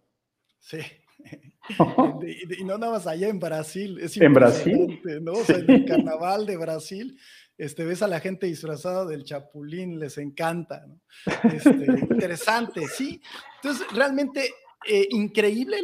Sí. 0.59 0.79
y, 2.59 2.65
no 2.65 2.79
nada 2.79 2.93
más 2.93 3.07
allá 3.07 3.29
en 3.29 3.39
Brasil. 3.39 3.99
Es 4.01 4.17
en 4.17 4.33
Brasil. 4.33 5.01
¿no? 5.23 5.33
O 5.33 5.45
sea, 5.45 5.57
en 5.57 5.71
el 5.71 5.85
carnaval 5.85 6.47
de 6.47 6.57
Brasil 6.57 7.19
este, 7.59 7.85
ves 7.85 8.03
a 8.03 8.09
la 8.09 8.19
gente 8.19 8.47
disfrazada 8.47 9.05
del 9.05 9.25
chapulín, 9.25 10.01
les 10.01 10.19
encanta, 10.19 10.85
¿no? 10.87 11.01
Este, 11.45 11.71
interesante, 12.11 12.89
sí. 12.89 13.21
Entonces, 13.63 13.87
realmente 13.93 14.51
eh, 14.85 15.07
increíble 15.11 15.79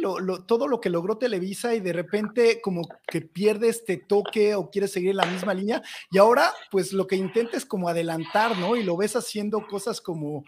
todo 0.45 0.67
lo 0.67 0.81
que 0.81 0.89
logró 0.89 1.17
Televisa 1.17 1.73
y 1.73 1.79
de 1.79 1.93
repente 1.93 2.59
como 2.59 2.81
que 3.07 3.21
pierde 3.21 3.69
este 3.69 3.95
toque 3.95 4.55
o 4.55 4.69
quiere 4.69 4.89
seguir 4.89 5.15
la 5.15 5.25
misma 5.25 5.53
línea 5.53 5.81
y 6.11 6.17
ahora 6.17 6.51
pues 6.69 6.91
lo 6.91 7.07
que 7.07 7.15
intenta 7.15 7.55
es 7.55 7.65
como 7.65 7.87
adelantar, 7.87 8.57
¿no? 8.57 8.75
Y 8.75 8.83
lo 8.83 8.97
ves 8.97 9.15
haciendo 9.15 9.65
cosas 9.67 10.01
como 10.01 10.43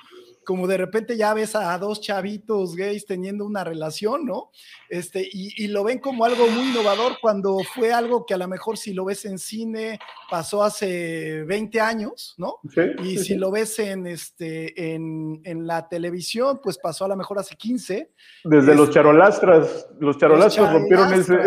como 0.46 0.68
de 0.68 0.78
repente 0.78 1.18
ya 1.18 1.34
ves 1.34 1.56
a 1.56 1.78
dos 1.78 2.02
chavitos 2.02 2.76
gays 2.76 3.06
teniendo 3.06 3.46
una 3.46 3.64
relación, 3.64 4.26
¿no? 4.26 4.52
Este, 4.90 5.28
y, 5.32 5.68
lo 5.68 5.84
ven 5.84 6.00
como 6.00 6.26
algo 6.26 6.48
muy 6.48 6.70
innovador 6.70 7.14
cuando 7.22 7.60
fue 7.60 7.94
algo 7.94 8.26
que 8.26 8.34
a 8.34 8.38
lo 8.38 8.48
mejor 8.48 8.78
si 8.78 8.94
lo 8.94 9.06
ves 9.06 9.24
en 9.26 9.40
cine 9.40 10.00
pasó 10.30 10.64
hace 10.64 11.44
20 11.44 11.80
años, 11.80 12.36
¿no? 12.38 12.58
y 13.04 13.18
si 13.18 13.36
lo 13.36 13.52
ves 13.52 13.80
en, 13.80 14.08
este, 14.08 14.94
en, 14.94 15.42
la 15.66 15.88
televisión, 15.88 16.60
pues 16.62 16.78
pasó 16.78 17.06
a 17.06 17.08
lo 17.08 17.16
mejor 17.16 17.40
hace 17.40 17.56
15. 17.56 18.12
Desde 18.44 18.76
los 18.76 18.90
charolastras, 18.90 19.88
los 20.00 20.18
charolastras 20.18 20.74
rompieron 20.74 21.14
ese, 21.14 21.38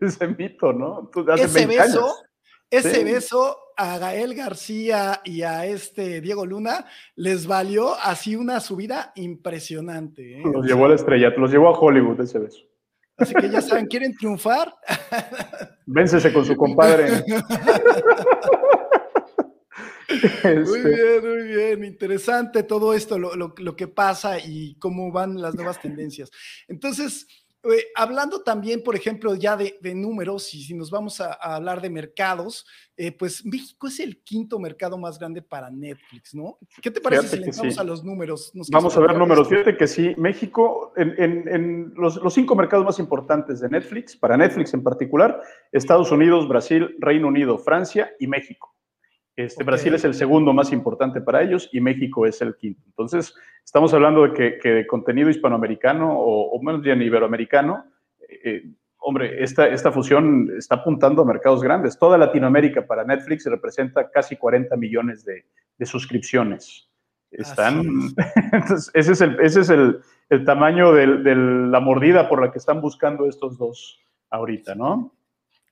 ese, 0.00 0.28
mito, 0.28 0.72
¿no? 0.72 1.10
ese 1.36 1.66
beso, 1.66 2.14
ese 2.72 3.04
beso 3.04 3.58
a 3.76 3.98
Gael 3.98 4.34
García 4.34 5.20
y 5.24 5.42
a 5.42 5.66
este 5.66 6.20
Diego 6.20 6.46
Luna 6.46 6.86
les 7.16 7.46
valió 7.46 7.94
así 7.94 8.34
una 8.34 8.60
subida 8.60 9.12
impresionante. 9.14 10.40
¿eh? 10.40 10.42
Los 10.44 10.66
llevó 10.66 10.86
a 10.86 10.88
la 10.88 10.94
estrella, 10.94 11.30
los 11.36 11.50
llevó 11.50 11.68
a 11.68 11.78
Hollywood 11.78 12.20
ese 12.20 12.38
beso. 12.38 12.62
Así 13.18 13.34
que 13.34 13.50
ya 13.50 13.60
saben, 13.60 13.86
¿quieren 13.86 14.16
triunfar? 14.16 14.74
Vénsese 15.86 16.32
con 16.32 16.46
su 16.46 16.56
compadre. 16.56 17.24
Muy 20.44 20.78
este. 20.78 20.88
bien, 20.88 21.22
muy 21.22 21.48
bien. 21.48 21.84
Interesante 21.84 22.62
todo 22.64 22.92
esto, 22.94 23.18
lo, 23.18 23.34
lo, 23.34 23.76
que 23.76 23.88
pasa 23.88 24.38
y 24.38 24.74
cómo 24.78 25.10
van 25.10 25.40
las 25.40 25.54
nuevas 25.54 25.80
tendencias. 25.80 26.30
Entonces, 26.68 27.26
eh, 27.64 27.86
hablando 27.94 28.42
también, 28.42 28.82
por 28.82 28.96
ejemplo, 28.96 29.34
ya 29.34 29.56
de, 29.56 29.94
números, 29.94 30.52
y 30.54 30.62
si 30.62 30.74
nos 30.74 30.90
vamos 30.90 31.20
a, 31.20 31.32
hablar 31.32 31.80
de 31.80 31.90
mercados, 31.90 32.66
eh, 32.96 33.12
pues 33.12 33.44
México 33.44 33.86
es 33.86 34.00
el 34.00 34.22
quinto 34.22 34.58
mercado 34.58 34.98
más 34.98 35.18
grande 35.18 35.42
para 35.42 35.70
Netflix, 35.70 36.34
¿no? 36.34 36.58
¿Qué 36.80 36.90
te 36.90 37.00
parece 37.00 37.28
si 37.28 37.36
le 37.38 37.50
vamos 37.50 37.78
a 37.78 37.84
los 37.84 38.04
números? 38.04 38.52
vamos 38.70 38.96
a 38.96 39.00
ver 39.00 39.16
números. 39.16 39.48
Fíjate 39.48 39.76
que 39.76 39.86
sí, 39.86 40.14
México, 40.16 40.92
en, 40.96 41.92
los, 41.96 42.16
los, 42.16 42.34
cinco 42.34 42.56
mercados 42.56 42.84
más 42.84 42.98
importantes 42.98 43.60
de 43.60 43.68
Netflix, 43.68 44.16
para 44.16 44.36
Netflix 44.36 44.74
en 44.74 44.82
particular, 44.82 45.40
Estados 45.70 46.10
Unidos, 46.10 46.48
Brasil, 46.48 46.96
Reino 46.98 47.28
Unido, 47.28 47.58
Francia 47.58 48.12
y 48.18 48.26
México. 48.26 48.74
Este, 49.34 49.64
Brasil 49.64 49.94
es 49.94 50.04
el 50.04 50.14
segundo 50.14 50.52
más 50.52 50.72
importante 50.72 51.20
para 51.20 51.42
ellos 51.42 51.68
y 51.72 51.80
México 51.80 52.26
es 52.26 52.42
el 52.42 52.54
quinto. 52.56 52.82
Entonces, 52.86 53.34
estamos 53.64 53.94
hablando 53.94 54.22
de 54.28 54.58
que, 54.58 54.68
de 54.68 54.86
contenido 54.86 55.30
hispanoamericano 55.30 56.12
o, 56.14 56.62
menos 56.62 56.82
bien 56.82 57.00
iberoamericano, 57.00 57.84
eh, 58.28 58.64
hombre, 58.98 59.42
esta, 59.42 59.68
esta 59.68 59.90
fusión 59.90 60.50
está 60.56 60.76
apuntando 60.76 61.22
a 61.22 61.24
mercados 61.24 61.62
grandes. 61.62 61.98
Toda 61.98 62.18
Latinoamérica 62.18 62.86
para 62.86 63.04
Netflix 63.04 63.46
representa 63.46 64.10
casi 64.10 64.36
40 64.36 64.76
millones 64.76 65.24
de, 65.24 65.44
suscripciones. 65.84 66.88
Están, 67.32 67.82
entonces, 68.52 68.90
ese 68.94 69.12
es 69.12 69.20
el, 69.20 69.40
ese 69.40 69.60
es 69.62 69.70
el, 69.70 70.00
el 70.28 70.44
tamaño 70.44 70.92
de 70.92 71.34
la 71.34 71.80
mordida 71.80 72.28
por 72.28 72.40
la 72.40 72.52
que 72.52 72.58
están 72.58 72.80
buscando 72.80 73.26
estos 73.26 73.58
dos 73.58 73.98
ahorita, 74.30 74.74
¿no? 74.74 75.12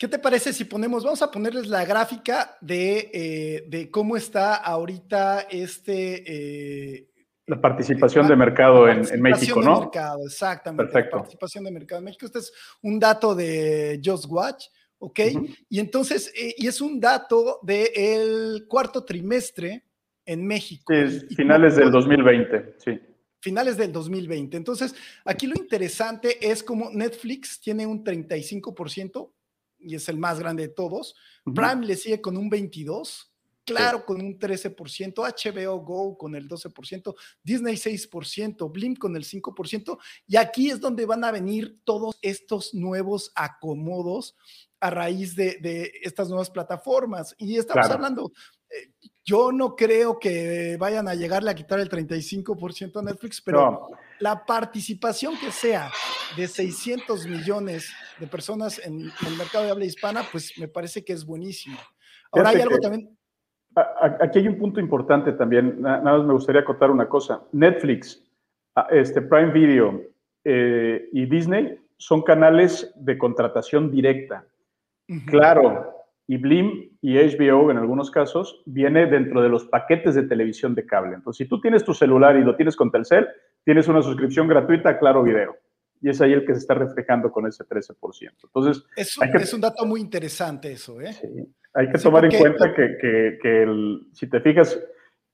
¿Qué 0.01 0.09
te 0.09 0.19
parece 0.19 0.55
si 0.55 0.65
ponemos, 0.65 1.05
vamos 1.05 1.21
a 1.21 1.31
ponerles 1.31 1.67
la 1.67 1.85
gráfica 1.85 2.57
de, 2.63 3.11
eh, 3.13 3.91
cómo 3.91 4.17
está 4.17 4.55
ahorita 4.55 5.41
este... 5.51 6.95
Eh, 6.97 7.07
la 7.45 7.61
participación 7.61 8.27
de 8.27 8.35
mercado 8.35 8.89
en, 8.89 9.03
México, 9.21 9.61
¿no? 9.61 9.81
Mercado, 9.81 10.25
exactamente. 10.25 10.85
Perfecto. 10.85 11.17
La 11.17 11.23
participación 11.23 11.65
de 11.65 11.71
mercado 11.71 11.99
en 11.99 12.07
México. 12.07 12.25
Este 12.25 12.39
es 12.39 12.51
un 12.81 12.99
dato 12.99 13.35
de 13.35 14.01
Just 14.03 14.25
Watch, 14.27 14.69
¿ok? 15.01 15.21
Y 15.69 15.79
entonces, 15.79 16.33
eh, 16.35 16.55
y 16.57 16.67
es 16.67 16.81
un 16.81 16.99
dato 16.99 17.61
del 17.63 18.65
cuarto 18.67 19.05
trimestre 19.05 19.85
en 20.25 20.47
México. 20.47 20.95
Sí, 20.95 21.35
finales 21.35 21.77
del 21.77 21.91
2020, 21.91 22.77
sí 22.79 23.01
finales 23.43 23.79
del 23.79 23.91
2020. 23.91 24.55
Entonces, 24.55 24.95
aquí 25.25 25.47
lo 25.47 25.55
interesante 25.57 26.47
es 26.47 26.63
como 26.63 26.91
Netflix 26.91 27.59
tiene 27.59 27.87
un 27.87 28.05
35% 28.05 29.31
y 29.81 29.95
es 29.95 30.09
el 30.09 30.19
más 30.19 30.39
grande 30.39 30.69
de 30.69 30.75
todos. 30.75 31.15
Prime 31.45 31.87
le 31.87 31.97
sigue 31.97 32.21
con 32.21 32.37
un 32.37 32.51
22%, 32.51 33.31
Claro 33.65 34.05
con 34.05 34.21
un 34.21 34.39
13%, 34.39 35.15
HBO 35.15 35.81
Go 35.81 36.19
con 36.19 36.35
el 36.35 36.49
12%, 36.49 37.15
Disney 37.43 37.77
6%, 37.77 38.73
Blim 38.73 38.97
con 38.97 39.15
el 39.17 39.25
5%, 39.25 39.99
y 40.27 40.37
aquí 40.37 40.71
es 40.71 40.81
donde 40.81 41.07
van 41.07 41.23
a 41.25 41.31
venir 41.31 41.79
todos 41.85 42.19
estos 42.23 42.75
nuevos 42.75 43.31
acomodos 43.35 44.35
a 44.81 44.91
raíz 44.91 45.37
de, 45.37 45.93
estas 46.03 46.29
nuevas 46.29 46.51
plataformas. 46.51 47.35
Y 47.39 47.59
estamos 47.59 47.91
hablando, 47.91 48.33
eh, 48.71 48.93
yo 49.25 49.53
no 49.53 49.77
creo 49.77 50.19
que 50.19 50.77
vayan 50.79 51.07
a 51.07 51.15
llegarle 51.15 51.51
a 51.51 51.55
quitar 51.55 51.79
el 51.81 51.91
35% 51.91 52.99
a 52.99 53.03
Netflix, 53.03 53.41
pero 53.41 53.91
la 54.21 54.45
participación 54.45 55.35
que 55.39 55.51
sea 55.51 55.91
de 56.37 56.47
600 56.47 57.27
millones 57.27 57.93
de 58.19 58.27
personas 58.27 58.81
en, 58.85 59.11
el 59.27 59.37
mercado 59.37 59.65
de 59.65 59.71
habla 59.71 59.85
hispana, 59.85 60.23
pues 60.31 60.53
me 60.59 60.69
parece 60.69 61.05
que 61.05 61.13
es 61.13 61.25
buenísimo. 61.25 61.79
Ahora 62.31 62.51
hay 62.51 62.61
algo 62.61 62.79
también. 62.79 63.17
Aquí 64.21 64.41
hay 64.41 64.49
un 64.49 64.59
punto 64.59 64.81
importante 64.81 65.33
también, 65.33 65.81
nada 65.81 66.03
más 66.03 66.25
me 66.25 66.33
gustaría 66.33 66.61
acotar 66.61 66.91
una 66.91 67.09
cosa. 67.09 67.43
Netflix, 67.53 68.23
este 68.91 69.23
Prime 69.23 69.53
Video 69.53 70.03
eh, 70.45 71.09
y 71.13 71.27
Disney 71.27 71.79
son 71.97 72.23
canales 72.23 72.93
de 72.97 73.17
contratación 73.17 73.91
directa. 73.91 74.45
Claro, 75.27 76.01
y 76.31 76.37
Blim 76.37 76.91
y 77.01 77.17
HBO 77.17 77.73
en 77.73 77.79
algunos 77.79 78.09
casos 78.09 78.63
viene 78.65 79.07
dentro 79.07 79.43
de 79.43 79.49
los 79.49 79.65
paquetes 79.65 80.15
de 80.15 80.23
televisión 80.23 80.77
de 80.77 80.87
cable. 80.87 81.17
Entonces, 81.17 81.39
si 81.45 81.49
tú 81.49 81.61
tienes 81.61 81.85
tu 81.85 81.93
celular 81.93 82.37
y 82.37 82.45
lo 82.45 82.55
tienes 82.55 82.77
con 82.77 82.93
Telcel, 82.93 83.27
tienes 83.65 83.89
una 83.89 84.03
suscripción 84.03 84.49
gratuita 84.49 84.91
a 84.91 84.99
Claro 84.99 85.23
Video. 85.23 85.57
Y 86.03 86.09
es 86.09 86.21
ahí 86.21 86.33
el 86.33 86.47
que 86.47 86.55
se 86.55 86.61
está 86.61 86.75
reflejando 86.75 87.31
con 87.31 87.47
ese 87.47 87.65
13%. 87.65 87.95
Entonces, 88.43 88.85
es 88.97 89.19
un, 89.19 89.37
es 89.37 89.53
un 89.53 89.61
dato 89.61 89.85
muy 89.85 90.01
interesante 90.01 90.73
eso, 90.73 91.01
¿eh? 91.01 91.13
Sí, 91.13 91.29
hay 91.75 91.91
que 91.91 91.99
tomar 91.99 92.25
en 92.25 92.39
cuenta 92.39 92.75
que, 92.75 92.97
que, 93.43 93.99
si 94.13 94.27
te 94.27 94.41
fijas, 94.41 94.81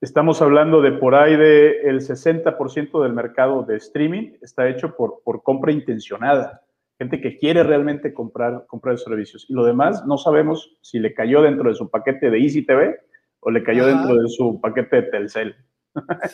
estamos 0.00 0.42
hablando 0.42 0.82
de 0.82 0.92
por 0.92 1.14
ahí 1.14 1.36
de 1.36 1.82
el 1.82 2.00
60% 2.00 3.02
del 3.02 3.12
mercado 3.12 3.62
de 3.62 3.76
streaming 3.76 4.32
está 4.42 4.68
hecho 4.68 4.96
por, 4.96 5.22
por 5.24 5.42
compra 5.44 5.70
intencionada 5.70 6.66
gente 6.98 7.20
que 7.20 7.36
quiere 7.36 7.62
realmente 7.62 8.14
comprar, 8.14 8.64
comprar 8.66 8.98
servicios. 8.98 9.46
Y 9.48 9.54
lo 9.54 9.64
demás 9.64 10.04
no 10.06 10.16
sabemos 10.16 10.76
si 10.80 10.98
le 10.98 11.14
cayó 11.14 11.42
dentro 11.42 11.68
de 11.68 11.74
su 11.74 11.90
paquete 11.90 12.30
de 12.30 12.38
Easy 12.38 12.64
TV 12.64 12.96
o 13.40 13.50
le 13.50 13.62
cayó 13.62 13.86
dentro 13.86 14.14
de 14.16 14.28
su 14.28 14.60
paquete 14.60 14.96
de 14.96 15.02
Telcel. 15.02 15.56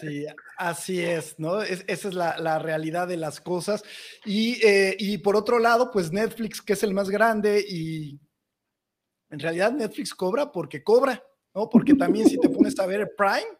Sí, 0.00 0.26
así 0.56 1.00
es, 1.00 1.38
¿no? 1.38 1.62
esa 1.62 2.08
es 2.08 2.14
la, 2.14 2.58
realidad 2.58 3.08
de 3.08 3.16
las 3.16 3.40
cosas. 3.40 3.82
Eh, 4.24 4.96
y, 4.98 5.18
por 5.18 5.36
otro 5.36 5.58
lado, 5.58 5.90
pues 5.90 6.12
Netflix, 6.12 6.60
que 6.60 6.72
es 6.74 6.82
el 6.82 6.94
más 6.94 7.10
grande, 7.10 7.64
y 7.66 8.20
en 9.30 9.38
realidad 9.38 9.72
Netflix 9.72 10.14
cobra 10.14 10.50
porque 10.50 10.82
cobra, 10.82 11.22
¿no? 11.54 11.68
Porque 11.68 11.94
también 11.94 12.28
si 12.28 12.38
te 12.38 12.48
pones 12.48 12.78
a 12.78 12.86
ver 12.86 13.14
Prime, 13.16 13.58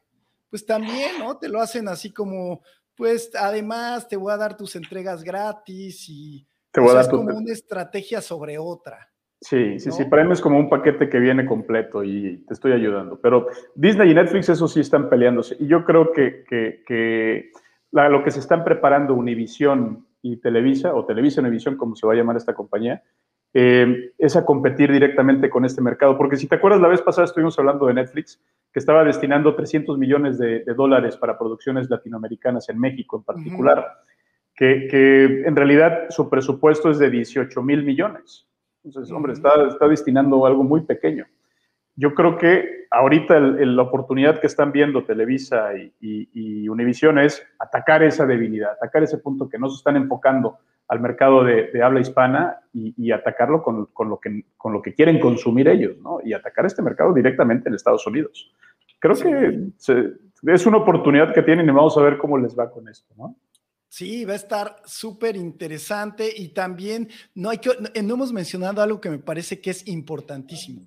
pues 0.51 0.67
también, 0.67 1.19
¿no? 1.19 1.39
Te 1.39 1.49
lo 1.49 1.61
hacen 1.61 1.89
así 1.89 2.13
como, 2.13 2.63
pues 2.95 3.31
además 3.35 4.09
te 4.09 4.17
voy 4.17 4.33
a 4.33 4.37
dar 4.37 4.57
tus 4.57 4.77
entregas 4.77 5.23
gratis 5.23 6.05
y 6.09 6.47
te 6.71 6.81
voy 6.81 6.91
a 6.91 6.95
dar 6.95 7.05
es 7.05 7.11
como 7.11 7.37
una 7.37 7.53
estrategia 7.53 8.21
sobre 8.21 8.59
otra. 8.59 9.12
Sí, 9.43 9.81
sí, 9.81 9.91
sí. 9.91 10.05
Para 10.05 10.23
mí 10.23 10.33
es 10.33 10.41
como 10.41 10.57
un 10.57 10.71
paquete 10.71 11.09
que 11.09 11.19
viene 11.19 11.45
completo 11.45 12.05
y 12.05 12.45
te 12.47 12.55
estoy 12.55 12.73
ayudando. 12.73 13.19
Pero 13.21 13.49
Disney 13.75 14.13
y 14.13 14.15
Netflix, 14.15 14.49
eso 14.49 14.69
sí 14.69 14.79
están 14.79 15.09
peleándose. 15.09 15.57
Y 15.59 15.67
yo 15.67 15.85
creo 15.85 16.13
que, 16.13 16.45
que, 16.47 17.51
lo 17.91 18.23
que 18.23 18.31
se 18.31 18.39
están 18.39 18.63
preparando 18.63 19.15
Univision 19.15 20.07
y 20.23 20.37
Televisa, 20.37 20.95
o 20.95 21.05
Televisa 21.05 21.41
Univision, 21.41 21.77
como 21.77 21.97
se 21.97 22.07
va 22.07 22.13
a 22.13 22.17
llamar 22.17 22.37
esta 22.37 22.55
compañía, 22.55 23.03
eh, 23.53 24.13
es 24.17 24.37
a 24.37 24.45
competir 24.45 24.93
directamente 24.93 25.51
con 25.51 25.65
este 25.65 25.81
mercado. 25.81 26.17
Porque 26.17 26.37
si 26.37 26.47
te 26.47 26.55
acuerdas, 26.55 26.81
la 26.81 26.89
vez 26.89 27.03
pasada 27.03 27.25
estuvimos 27.25 27.59
hablando 27.59 27.87
de 27.87 27.95
Netflix, 27.95 28.41
que 28.73 28.79
estaba 28.79 29.03
destinando 29.03 29.57
300 29.57 29.99
millones 29.99 30.39
de, 30.39 30.63
dólares 30.77 31.17
para 31.17 31.37
producciones 31.37 31.91
latinoamericanas 31.91 32.69
en 32.69 32.79
México 32.79 33.17
en 33.17 33.25
particular, 33.25 33.87
que, 34.55 35.43
en 35.45 35.57
realidad 35.57 36.07
su 36.11 36.31
presupuesto 36.31 36.91
es 36.91 37.01
de 37.01 37.11
18 37.11 37.61
mil 37.61 37.83
millones. 37.83 38.47
Entonces, 38.85 39.13
hombre, 39.13 39.33
está, 39.33 39.69
está 39.69 39.89
destinando 39.89 40.45
algo 40.45 40.65
muy 40.65 40.83
pequeño 40.83 41.27
yo 41.97 42.15
creo 42.15 42.39
que 42.39 42.87
ahorita 42.91 43.39
la 43.39 43.83
oportunidad 43.83 44.41
que 44.41 44.47
están 44.47 44.73
viendo 44.73 45.05
Televisa 45.05 45.75
y, 45.77 45.93
y, 46.01 46.69
Univision 46.69 47.19
es 47.19 47.47
atacar 47.59 48.03
esa 48.03 48.25
debilidad, 48.25 48.73
atacar 48.73 49.03
ese 49.03 49.19
punto 49.19 49.49
que 49.49 49.59
no 49.59 49.69
se 49.69 49.77
están 49.77 49.97
enfocando 49.97 50.59
al 50.89 51.01
mercado 51.01 51.45
de, 51.45 51.71
habla 51.83 52.01
hispana 52.01 52.57
y, 52.73 53.11
atacarlo 53.13 53.63
con, 53.63 53.89
lo 54.09 54.19
que, 54.19 54.45
con 54.57 54.73
lo 54.73 54.81
que 54.81 54.95
quieren 54.95 55.21
consumir 55.21 55.69
ellos, 55.69 55.99
¿no? 55.99 56.19
Y 56.25 56.33
atacar 56.33 56.67
este 56.67 56.83
mercado 56.83 57.13
directamente 57.13 57.69
en 57.69 57.75
Estados 57.75 58.07
Unidos. 58.07 58.51
Creo 58.99 59.15
que 59.17 60.53
es 60.53 60.67
una 60.67 60.79
oportunidad 60.79 61.35
que 61.35 61.43
tienen 61.43 61.67
y 61.67 61.73
vamos 61.73 61.97
a 61.99 62.03
ver 62.03 62.19
cómo 62.19 62.39
les 62.39 62.59
va 62.59 62.71
con 62.71 62.89
esto, 62.89 63.13
¿no? 63.17 63.37
Sí, 63.93 64.25
va 64.25 64.33
a 64.33 64.37
estar 64.37 64.83
súper 64.87 65.37
interesante 65.37 66.33
y 66.35 66.49
también 66.49 67.11
no, 67.35 67.51
hay 67.51 67.59
que, 67.59 67.71
no 68.03 68.15
hemos 68.15 68.33
mencionado 68.33 68.81
algo 68.81 69.03
que 69.03 69.11
me 69.11 69.19
parece 69.19 69.61
que 69.61 69.69
es 69.69 69.87
importantísimo 69.87 70.81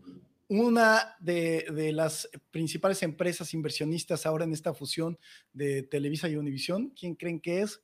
una 0.48 1.16
de, 1.20 1.92
las 1.94 2.28
principales 2.52 3.02
empresas 3.04 3.54
inversionistas 3.54 4.26
ahora 4.26 4.46
en 4.46 4.54
esta 4.54 4.74
fusión 4.74 5.20
de 5.54 5.84
Televisa 5.84 6.30
y 6.30 6.36
Univisión, 6.36 6.94
¿quién 6.98 7.16
creen 7.16 7.40
que 7.40 7.62
es? 7.62 7.82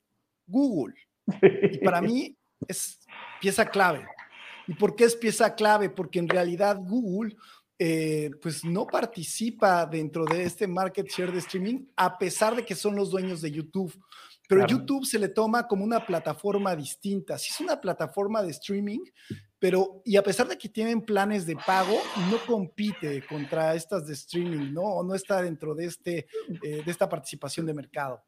Google. 0.47 0.95
Y 1.71 1.79
para 1.79 2.01
mí 2.01 2.35
es 2.67 2.99
pieza 3.39 3.65
clave. 3.65 4.07
¿Y 4.67 4.73
por 4.73 4.95
qué 4.95 5.05
es 5.05 5.15
pieza 5.15 5.55
clave? 5.55 5.89
Porque 5.89 6.19
en 6.19 6.29
realidad 6.29 6.77
Google 6.79 7.35
eh, 7.79 8.29
pues 8.41 8.63
no 8.63 8.85
participa 8.85 9.87
dentro 9.87 10.25
de 10.25 10.43
este 10.43 10.67
market 10.67 11.07
share 11.07 11.31
de 11.31 11.39
streaming, 11.39 11.85
a 11.95 12.15
pesar 12.17 12.55
de 12.55 12.63
que 12.63 12.75
son 12.75 12.95
los 12.95 13.09
dueños 13.09 13.41
de 13.41 13.51
YouTube. 13.51 13.93
Pero 14.51 14.67
YouTube 14.67 15.05
se 15.05 15.17
le 15.17 15.29
toma 15.29 15.65
como 15.65 15.85
una 15.85 16.05
plataforma 16.05 16.75
distinta. 16.75 17.37
Si 17.37 17.53
es 17.53 17.61
una 17.61 17.79
plataforma 17.79 18.41
de 18.41 18.49
streaming, 18.49 18.99
pero 19.57 20.01
y 20.03 20.17
a 20.17 20.23
pesar 20.23 20.45
de 20.49 20.57
que 20.57 20.67
tienen 20.67 21.03
planes 21.03 21.45
de 21.45 21.55
pago, 21.55 21.97
no 22.29 22.37
compite 22.45 23.23
contra 23.29 23.73
estas 23.75 24.05
de 24.07 24.13
streaming, 24.13 24.73
¿no? 24.73 24.81
O 24.81 25.03
no 25.05 25.15
está 25.15 25.41
dentro 25.41 25.73
de, 25.73 25.85
este, 25.85 26.27
eh, 26.63 26.81
de 26.83 26.91
esta 26.91 27.07
participación 27.07 27.65
de 27.65 27.73
mercado. 27.73 28.21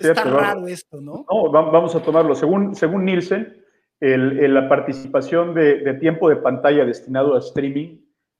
está 0.00 0.24
raro 0.24 0.66
esto, 0.66 0.98
¿no? 1.02 1.26
No, 1.30 1.50
vamos 1.52 1.94
a 1.94 2.00
tomarlo. 2.00 2.34
Según, 2.34 2.74
según 2.74 3.04
Nielsen, 3.04 3.62
el, 4.00 4.54
la 4.54 4.70
participación 4.70 5.52
de, 5.52 5.92
tiempo 6.00 6.30
de 6.30 6.36
pantalla 6.36 6.86
destinado 6.86 7.34
a 7.34 7.40
streaming, 7.40 7.98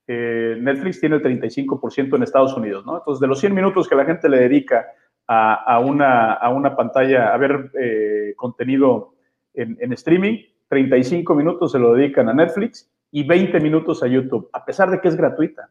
eh, 0.08 0.56
Netflix 0.58 1.00
tiene 1.00 1.16
el 1.16 1.22
35% 1.22 2.16
en 2.16 2.22
Estados 2.22 2.56
Unidos, 2.56 2.86
¿no? 2.86 2.96
Entonces, 2.96 3.20
de 3.20 3.26
los 3.26 3.40
100 3.40 3.54
minutos 3.54 3.88
que 3.88 3.94
la 3.94 4.06
gente 4.06 4.26
le 4.26 4.38
dedica 4.38 4.86
a, 5.28 5.80
una, 5.80 6.32
a 6.34 6.50
una 6.50 6.76
pantalla, 6.76 7.34
a 7.34 7.36
ver 7.36 7.70
eh, 7.80 8.34
contenido 8.36 9.14
en, 9.54 9.76
en 9.80 9.92
streaming, 9.92 10.38
35 10.68 11.34
minutos 11.34 11.72
se 11.72 11.78
lo 11.78 11.94
dedican 11.94 12.28
a 12.28 12.34
Netflix 12.34 12.90
y 13.10 13.26
20 13.26 13.60
minutos 13.60 14.02
a 14.02 14.06
YouTube, 14.06 14.48
a 14.52 14.64
pesar 14.64 14.90
de 14.90 15.00
que 15.00 15.08
es 15.08 15.16
gratuita. 15.16 15.70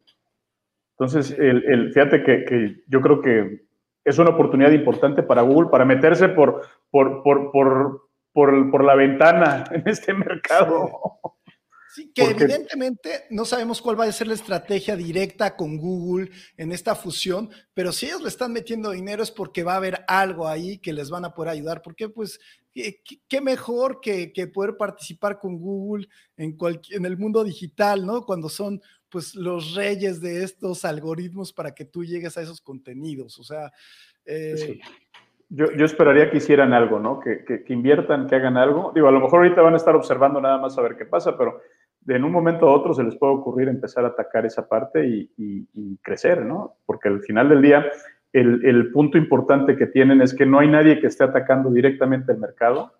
Entonces, 0.97 1.37
el, 1.37 1.91
fíjate 1.93 2.23
que, 2.23 2.83
yo 2.87 3.01
creo 3.01 3.21
que 3.21 3.65
es 4.03 4.17
una 4.17 4.29
oportunidad 4.29 4.71
importante 4.71 5.23
para 5.23 5.41
Google 5.41 5.69
para 5.69 5.83
meterse 5.83 6.29
por, 6.29 6.61
por, 6.89 7.21
por, 7.21 7.51
por, 7.51 8.71
por 8.71 8.83
la 8.83 8.95
ventana 8.95 9.65
en 9.71 9.83
este 9.87 10.13
mercado. 10.13 11.19
Sí, 11.95 12.11
que 12.13 12.23
evidentemente 12.23 13.23
no 13.29 13.45
sabemos 13.45 13.81
cuál 13.81 13.97
va 13.97 14.03
a 14.03 14.11
ser 14.11 14.27
la 14.27 14.33
estrategia 14.33 14.97
directa 14.97 15.55
con 15.55 15.77
Google 15.77 16.29
en 16.57 16.73
esta 16.73 16.93
fusión, 16.93 17.49
pero 17.73 17.93
si 17.93 18.07
ellos 18.07 18.21
le 18.21 18.27
están 18.27 18.51
metiendo 18.51 18.91
dinero 18.91 19.23
es 19.23 19.31
porque 19.31 19.63
va 19.63 19.75
a 19.75 19.77
haber 19.77 20.03
algo 20.09 20.45
ahí 20.45 20.77
que 20.79 20.91
les 20.91 21.09
van 21.09 21.23
a 21.23 21.33
poder 21.33 21.51
ayudar, 21.53 21.81
porque 21.81 22.09
pues 22.09 22.37
qué, 22.73 23.39
mejor 23.39 24.01
que, 24.01 24.29
poder 24.53 24.75
participar 24.75 25.39
con 25.39 25.57
Google 25.57 26.09
en, 26.35 26.57
en 26.89 27.05
el 27.05 27.17
mundo 27.17 27.45
digital, 27.45 28.05
¿no? 28.05 28.25
Cuando 28.25 28.49
son 28.49 28.81
pues 29.07 29.33
los 29.33 29.73
reyes 29.73 30.19
de 30.19 30.43
estos 30.43 30.83
algoritmos 30.83 31.53
para 31.53 31.73
que 31.73 31.85
tú 31.85 32.03
llegues 32.03 32.37
a 32.37 32.41
esos 32.41 32.59
contenidos, 32.59 33.39
o 33.39 33.43
sea... 33.45 33.71
Eh, 34.25 34.81
yo, 35.47 35.71
yo, 35.71 35.85
esperaría 35.85 36.29
que 36.29 36.37
hicieran 36.37 36.73
algo, 36.73 36.99
¿no? 36.99 37.21
Que, 37.21 37.45
que, 37.45 37.63
que, 37.63 37.71
inviertan, 37.71 38.27
que 38.27 38.35
hagan 38.35 38.57
algo. 38.57 38.91
Digo, 38.93 39.07
a 39.07 39.11
lo 39.11 39.21
mejor 39.21 39.43
ahorita 39.43 39.61
van 39.61 39.75
a 39.75 39.77
estar 39.77 39.95
observando 39.95 40.41
nada 40.41 40.57
más 40.57 40.77
a 40.77 40.81
ver 40.81 40.97
qué 40.97 41.05
pasa, 41.05 41.37
pero 41.37 41.61
en 42.07 42.23
un 42.23 42.31
momento 42.31 42.67
a 42.67 42.73
otro 42.73 42.93
se 42.93 43.03
les 43.03 43.15
puede 43.15 43.33
ocurrir 43.33 43.67
empezar 43.67 44.05
a 44.05 44.09
atacar 44.09 44.45
esa 44.45 44.67
parte 44.67 45.05
y, 45.07 45.97
crecer, 46.01 46.45
¿no? 46.45 46.75
Porque 46.85 47.09
al 47.09 47.21
final 47.21 47.49
del 47.49 47.61
día, 47.61 47.85
el, 48.31 48.91
punto 48.91 49.17
importante 49.17 49.75
que 49.75 49.87
tienen 49.87 50.21
es 50.21 50.33
que 50.33 50.45
no 50.45 50.59
hay 50.59 50.67
nadie 50.67 50.99
que 50.99 51.07
esté 51.07 51.23
atacando 51.23 51.71
directamente 51.71 52.31
el 52.31 52.37
mercado. 52.37 52.93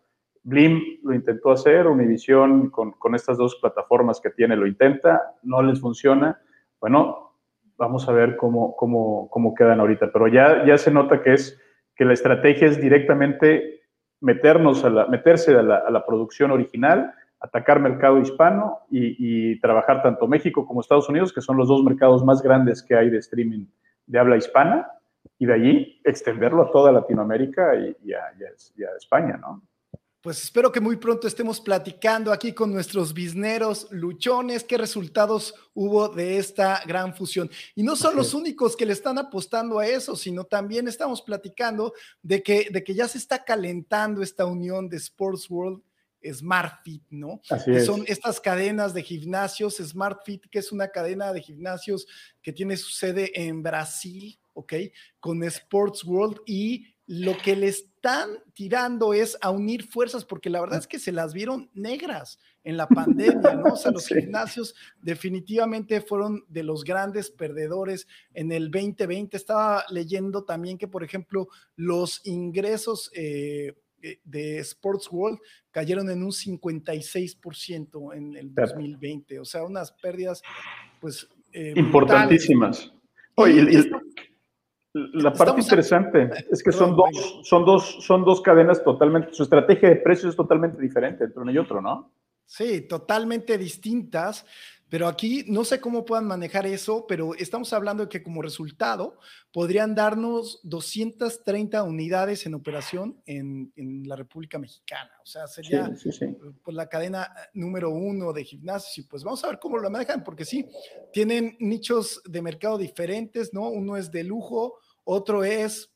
Blim 0.43 0.81
lo 1.03 1.13
intentó 1.13 1.51
hacer, 1.51 1.87
Univision 1.87 2.69
con, 2.69 2.93
con 2.93 3.15
estas 3.15 3.37
dos 3.37 3.57
plataformas 3.61 4.19
que 4.19 4.31
tiene 4.31 4.55
lo 4.55 4.65
intenta, 4.65 5.35
no 5.43 5.61
les 5.61 5.79
funciona. 5.79 6.39
Bueno, 6.79 7.33
vamos 7.77 8.07
a 8.09 8.11
ver 8.11 8.35
cómo, 8.37 8.75
cómo, 8.75 9.29
cómo 9.29 9.53
quedan 9.53 9.79
ahorita, 9.79 10.11
pero 10.11 10.27
ya, 10.27 10.77
se 10.77 10.91
nota 10.91 11.21
que 11.21 11.33
es 11.33 11.59
que 11.95 12.05
la 12.05 12.13
estrategia 12.13 12.67
es 12.67 12.81
directamente 12.81 13.81
meternos 14.21 14.83
a 14.83 14.89
meterse 15.07 15.55
a 15.55 15.61
la 15.63 16.05
producción 16.05 16.51
original 16.51 17.13
atacar 17.45 17.79
mercado 17.79 18.19
hispano 18.19 18.79
y, 18.89 19.59
trabajar 19.59 20.01
tanto 20.03 20.27
México 20.27 20.65
como 20.65 20.81
Estados 20.81 21.07
Unidos, 21.09 21.31
que 21.31 21.41
son 21.41 21.57
los 21.57 21.67
dos 21.67 21.83
mercados 21.83 22.23
más 22.23 22.41
grandes 22.41 22.83
que 22.83 22.95
hay 22.95 23.09
de 23.09 23.19
streaming 23.19 23.65
de 24.07 24.19
habla 24.19 24.37
hispana, 24.37 24.87
y 25.39 25.45
de 25.45 25.53
allí 25.53 26.01
extenderlo 26.03 26.63
a 26.63 26.71
toda 26.71 26.91
Latinoamérica 26.91 27.75
y, 27.75 28.13
a, 28.13 28.95
España, 28.97 29.37
¿no? 29.37 29.61
Pues 30.21 30.41
espero 30.43 30.71
que 30.71 30.79
muy 30.79 30.97
pronto 30.97 31.27
estemos 31.27 31.61
platicando 31.61 32.31
aquí 32.31 32.51
con 32.53 32.71
nuestros 32.71 33.13
bisneros 33.13 33.87
luchones 33.91 34.63
qué 34.63 34.75
resultados 34.75 35.53
hubo 35.75 36.09
de 36.09 36.39
esta 36.39 36.81
gran 36.87 37.13
fusión. 37.13 37.47
Y 37.75 37.83
no 37.83 37.95
son 37.95 38.15
los 38.15 38.33
únicos 38.33 38.75
que 38.75 38.87
le 38.87 38.93
están 38.93 39.19
apostando 39.19 39.77
a 39.77 39.85
eso, 39.85 40.15
sino 40.15 40.43
también 40.43 40.87
estamos 40.87 41.21
platicando 41.21 41.93
de 42.23 42.41
que, 42.41 42.69
de 42.71 42.83
que 42.83 42.95
ya 42.95 43.07
se 43.07 43.19
está 43.19 43.43
calentando 43.43 44.23
esta 44.23 44.45
unión 44.45 44.89
de 44.89 44.97
Sports 44.97 45.47
World 45.49 45.81
SmartFit, 46.33 47.03
¿no? 47.09 47.41
que 47.65 47.81
son 47.81 48.03
estas 48.07 48.39
cadenas 48.39 48.93
de 48.93 49.03
gimnasios, 49.03 49.77
SmartFit, 49.77 50.47
que 50.49 50.59
es 50.59 50.71
una 50.71 50.89
cadena 50.89 51.33
de 51.33 51.41
gimnasios 51.41 52.07
que 52.41 52.53
tiene 52.53 52.77
su 52.77 52.91
sede 52.91 53.31
en 53.35 53.63
Brasil, 53.63 54.39
¿ok? 54.53 54.73
Con 55.19 55.43
Sports 55.43 56.03
World 56.03 56.39
y 56.45 56.87
lo 57.07 57.37
que 57.37 57.55
le 57.55 57.67
están 57.67 58.29
tirando 58.53 59.13
es 59.13 59.37
a 59.41 59.51
unir 59.51 59.87
fuerzas, 59.87 60.25
porque 60.25 60.49
la 60.49 60.59
verdad 60.59 60.79
es 60.79 60.87
que 60.87 60.97
se 60.97 61.11
las 61.11 61.33
vieron 61.33 61.69
negras 61.73 62.39
en 62.63 62.77
la 62.77 62.87
pandemia, 62.87 63.53
¿no? 63.53 63.73
O 63.73 63.75
sea, 63.75 63.91
los 63.91 64.07
gimnasios 64.07 64.73
definitivamente 65.01 66.01
fueron 66.01 66.43
de 66.47 66.63
los 66.63 66.83
grandes 66.83 67.29
perdedores 67.29 68.07
en 68.33 68.51
el 68.51 68.71
2020. 68.71 69.37
Estaba 69.37 69.85
leyendo 69.89 70.45
también 70.45 70.79
que, 70.79 70.87
por 70.87 71.03
ejemplo, 71.03 71.47
los 71.75 72.21
ingresos 72.25 73.11
eh, 73.13 73.25
eh, 73.65 73.75
de 74.23 74.59
Sports 74.59 75.09
World 75.11 75.39
cayeron 75.71 76.09
en 76.09 76.23
un 76.23 76.31
56% 76.31 78.15
en 78.15 78.35
el 78.35 78.53
2020, 78.53 79.39
o 79.39 79.45
sea, 79.45 79.63
unas 79.63 79.91
pérdidas 79.91 80.41
pues 80.99 81.27
eh, 81.51 81.73
importantísimas. 81.75 82.93
Oye, 83.35 83.83
la 84.93 85.33
parte 85.33 85.61
interesante 85.61 86.29
es 86.49 86.63
que 86.63 86.71
son 86.71 86.95
dos, 86.95 87.41
son, 87.43 87.65
dos, 87.65 87.97
son 87.99 88.23
dos 88.23 88.41
cadenas 88.41 88.83
totalmente, 88.83 89.33
su 89.33 89.43
estrategia 89.43 89.89
de 89.89 89.97
precios 89.97 90.31
es 90.31 90.35
totalmente 90.35 90.81
diferente 90.81 91.25
entre 91.25 91.41
uno 91.41 91.51
y 91.51 91.57
otro, 91.57 91.81
¿no? 91.81 92.11
Sí, 92.45 92.81
totalmente 92.81 93.57
distintas. 93.57 94.45
Pero 94.89 95.07
aquí 95.07 95.43
no 95.47 95.65
sé 95.65 95.81
cómo 95.81 96.05
puedan 96.05 96.25
manejar 96.25 96.67
eso, 96.67 97.05
pero 97.07 97.33
estamos 97.35 97.73
hablando 97.73 98.03
de 98.03 98.09
que 98.09 98.21
como 98.21 98.41
resultado 98.41 99.17
podrían 99.51 99.95
darnos 99.95 100.59
230 100.63 101.81
unidades 101.83 102.45
en 102.45 102.53
operación 102.53 103.21
en, 103.25 103.71
la 104.05 104.15
República 104.15 104.59
Mexicana. 104.59 105.11
O 105.23 105.25
sea, 105.25 105.47
sería 105.47 105.91
Pues, 106.63 106.75
la 106.75 106.87
cadena 106.87 107.33
número 107.53 107.89
uno 107.89 108.31
de 108.33 108.43
gimnasios 108.43 108.97
y 108.99 109.09
pues 109.09 109.23
vamos 109.23 109.43
a 109.43 109.47
ver 109.47 109.59
cómo 109.59 109.77
lo 109.77 109.89
manejan, 109.89 110.23
porque 110.23 110.45
sí, 110.45 110.67
tienen 111.11 111.57
nichos 111.59 112.21
de 112.25 112.41
mercado 112.41 112.77
diferentes, 112.77 113.53
¿no? 113.53 113.69
Uno 113.69 113.97
es 113.97 114.11
de 114.11 114.23
lujo, 114.23 114.79
otro 115.03 115.43
es 115.43 115.89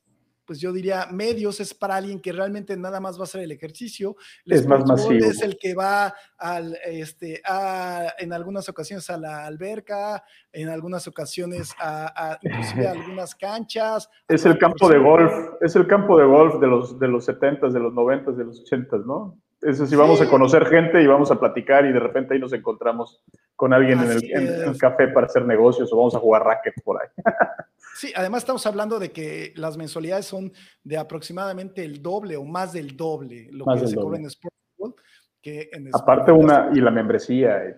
pues 0.49 0.59
yo 0.59 0.73
diría 0.73 1.05
medios 1.11 1.59
es 1.59 1.75
para 1.75 1.97
alguien 1.97 2.19
que 2.19 2.31
realmente 2.31 2.75
nada 2.75 2.99
más 2.99 3.17
va 3.17 3.21
a 3.21 3.23
hacer 3.25 3.41
el 3.41 3.51
ejercicio. 3.51 4.15
es 4.47 4.65
más 4.65 4.83
masivo. 4.83 5.23
Es 5.23 5.43
el 5.43 5.59
que 5.59 5.75
va 5.75 6.15
al, 6.39 6.75
este, 6.85 7.39
a, 7.45 8.15
en 8.17 8.33
algunas 8.33 8.67
ocasiones 8.67 9.07
a 9.11 9.19
la 9.19 9.45
alberca, 9.45 10.23
en 10.51 10.69
algunas 10.69 11.07
ocasiones 11.07 11.75
a, 11.79 12.31
a 12.31 12.39
inclusive 12.41 12.87
a 12.87 12.93
algunas 12.93 13.35
canchas. 13.35 14.09
Es 14.27 14.43
el 14.47 14.57
campo 14.57 14.89
de 14.89 14.97
golf, 14.97 15.31
es 15.61 15.75
el 15.75 15.85
campo 15.85 16.17
de 16.17 16.25
golf 16.25 16.59
de 16.59 16.65
los, 16.65 16.97
de 16.97 17.07
los 17.09 17.29
70s, 17.29 17.71
de 17.71 17.79
los 17.79 17.93
90s, 17.93 18.35
de 18.35 18.45
los 18.45 18.65
80s, 18.65 19.05
¿no? 19.05 19.37
Eso 19.61 19.85
sí, 19.85 19.95
vamos 19.95 20.19
a 20.19 20.27
conocer 20.27 20.65
gente 20.65 20.99
y 21.03 21.05
vamos 21.05 21.29
a 21.29 21.39
platicar 21.39 21.85
y 21.85 21.91
de 21.91 21.99
repente 21.99 22.33
ahí 22.33 22.39
nos 22.39 22.53
encontramos 22.53 23.21
con 23.55 23.73
alguien 23.73 23.99
en 23.99 24.09
el, 24.09 24.77
café 24.79 25.09
para 25.09 25.27
hacer 25.27 25.45
negocios 25.45 25.93
o 25.93 25.97
vamos 25.97 26.15
a 26.15 26.19
jugar 26.19 26.43
racket 26.43 26.73
por 26.83 26.99
ahí. 27.01 27.09
Sí, 27.99 28.13
además 28.15 28.43
estamos 28.43 28.65
hablando 28.65 28.97
de 28.97 29.11
que 29.11 29.51
las 29.57 29.75
mensualidades 29.75 30.25
son 30.25 30.53
de 30.85 30.95
aproximadamente 30.95 31.83
el 31.83 32.01
doble 32.01 32.37
o 32.37 32.45
más 32.45 32.71
del 32.71 32.95
doble 32.95 33.49
lo 33.51 33.65
que 33.65 33.87
se 33.87 33.95
cobra 33.97 34.17
en 34.17 34.29
Sportball 34.29 34.95
que 35.41 35.69
en 35.73 35.89
Aparte 35.93 36.31
una, 36.31 36.71
y 36.73 36.79
la 36.79 36.91
membresía. 36.91 37.57
Eh. 37.57 37.75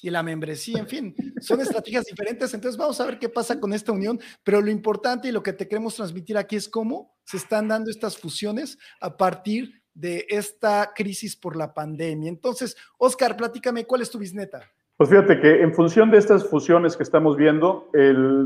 Y 0.00 0.08
la 0.08 0.22
membresía, 0.22 0.78
en 0.78 0.88
fin, 0.88 1.14
son 1.42 1.60
estrategias 1.60 2.06
diferentes. 2.06 2.54
Entonces 2.54 2.78
vamos 2.78 2.98
a 3.02 3.04
ver 3.04 3.18
qué 3.18 3.28
pasa 3.28 3.60
con 3.60 3.74
esta 3.74 3.92
unión, 3.92 4.18
pero 4.42 4.62
lo 4.62 4.70
importante 4.70 5.28
y 5.28 5.32
lo 5.32 5.42
que 5.42 5.52
te 5.52 5.68
queremos 5.68 5.94
transmitir 5.94 6.38
aquí 6.38 6.56
es 6.56 6.66
cómo 6.66 7.14
se 7.24 7.36
están 7.36 7.68
dando 7.68 7.90
estas 7.90 8.16
fusiones 8.16 8.78
a 8.98 9.14
partir 9.14 9.82
de 9.92 10.24
esta 10.30 10.90
crisis 10.94 11.36
por 11.36 11.54
la 11.54 11.74
pandemia. 11.74 12.30
Entonces, 12.30 12.78
Oscar, 12.96 13.36
platícame, 13.36 13.84
¿cuál 13.84 14.00
es 14.00 14.08
tu 14.08 14.18
bisneta? 14.18 14.72
Pues 14.96 15.10
fíjate 15.10 15.40
que 15.40 15.62
en 15.62 15.74
función 15.74 16.10
de 16.10 16.18
estas 16.18 16.48
fusiones 16.48 16.96
que 16.96 17.02
estamos 17.02 17.36
viendo, 17.36 17.90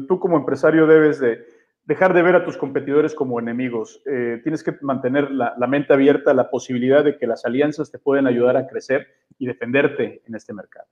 tú 0.09 0.19
como 0.19 0.39
empresario 0.39 0.87
debes 0.87 1.21
de 1.21 1.45
dejar 1.85 2.13
de 2.13 2.23
ver 2.23 2.37
a 2.37 2.45
tus 2.45 2.59
competidores 2.59 3.15
como 3.15 3.41
enemigos. 3.41 4.03
Eh, 4.05 4.41
tienes 4.43 4.63
que 4.63 4.73
mantener 4.83 5.31
la, 5.31 5.55
la, 5.59 5.67
mente 5.67 5.95
abierta 5.95 6.33
a 6.33 6.35
la 6.35 6.51
posibilidad 6.51 7.03
de 7.03 7.17
que 7.17 7.27
las 7.27 7.47
alianzas 7.47 7.91
te 7.91 7.99
pueden 7.99 8.27
ayudar 8.27 8.59
a 8.59 8.67
crecer 8.67 9.07
y 9.39 9.47
defenderte 9.47 10.23
en 10.27 10.35
este 10.35 10.53
mercado. 10.53 10.87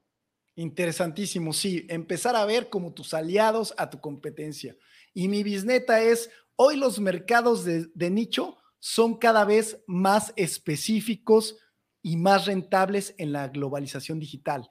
Interesantísimo, 0.55 1.53
sí, 1.53 1.87
empezar 1.91 2.35
a 2.35 2.47
ver 2.47 2.71
como 2.71 2.95
tus 2.95 3.13
aliados 3.13 3.75
a 3.77 3.91
tu 3.91 4.01
competencia. 4.01 4.75
Y 5.13 5.29
mi 5.29 5.43
bisneta 5.43 6.01
es, 6.01 6.31
hoy 6.57 6.79
los 6.79 6.99
mercados 6.99 7.67
de, 7.67 7.89
de 7.95 8.11
nicho 8.11 8.57
son 8.79 9.19
cada 9.19 9.45
vez 9.45 9.85
más 9.87 10.33
específicos 10.37 11.59
y 12.01 12.17
más 12.17 12.47
rentables 12.47 13.15
en 13.19 13.33
la 13.33 13.49
globalización 13.49 14.19
digital. 14.19 14.71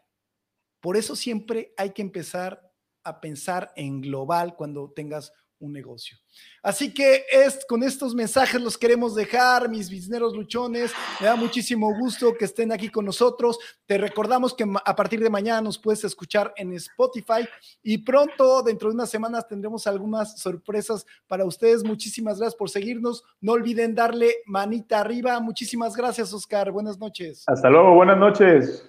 Por 0.86 0.98
eso 0.98 1.16
siempre 1.16 1.74
hay 1.78 1.94
que 1.94 2.04
empezar 2.04 2.62
a 3.04 3.20
pensar 3.20 3.72
en 3.76 4.02
global 4.02 4.56
cuando 4.56 4.92
tengas 4.96 5.34
un 5.58 5.74
negocio. 5.74 6.16
Así 6.62 6.94
que 6.94 7.24
es, 7.32 7.66
con 7.68 7.82
estos 7.82 8.14
mensajes 8.14 8.62
los 8.62 8.78
queremos 8.78 9.16
dejar, 9.16 9.68
mis 9.68 9.90
bisneros 9.90 10.36
luchones. 10.36 10.92
Me 11.20 11.26
da 11.26 11.36
muchísimo 11.36 11.92
gusto 11.98 12.36
que 12.38 12.46
estén 12.46 12.72
aquí 12.72 12.90
con 12.90 13.04
nosotros. 13.04 13.58
Te 13.88 13.98
recordamos 13.98 14.54
que 14.54 14.64
a 14.86 14.96
partir 14.96 15.22
de 15.22 15.30
mañana 15.32 15.60
nos 15.60 15.80
puedes 15.80 16.04
escuchar 16.04 16.54
en 16.56 16.72
Spotify 16.74 17.50
y 17.82 17.98
pronto, 17.98 18.62
dentro 18.62 18.90
de 18.90 18.94
unas 18.94 19.10
semanas, 19.10 19.48
tendremos 19.48 19.88
algunas 19.88 20.40
sorpresas 20.40 21.04
para 21.26 21.46
ustedes. 21.46 21.84
Muchísimas 21.84 22.38
gracias 22.38 22.56
por 22.56 22.70
seguirnos. 22.70 23.24
No 23.42 23.54
olviden 23.54 23.96
darle 23.96 24.36
manita 24.46 25.00
arriba. 25.00 25.40
Muchísimas 25.40 25.96
gracias, 25.96 26.32
Oscar. 26.32 26.72
Buenas 26.72 27.00
noches. 27.00 27.44
Hasta 27.48 27.72
luego. 27.72 27.96
Buenas 27.96 28.20
noches. 28.20 28.88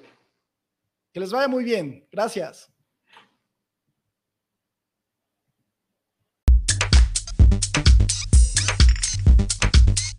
Que 1.16 1.20
les 1.20 1.31
vaya 1.33 1.48
muy 1.48 1.64
bien. 1.64 2.07
Gracias. 2.12 2.70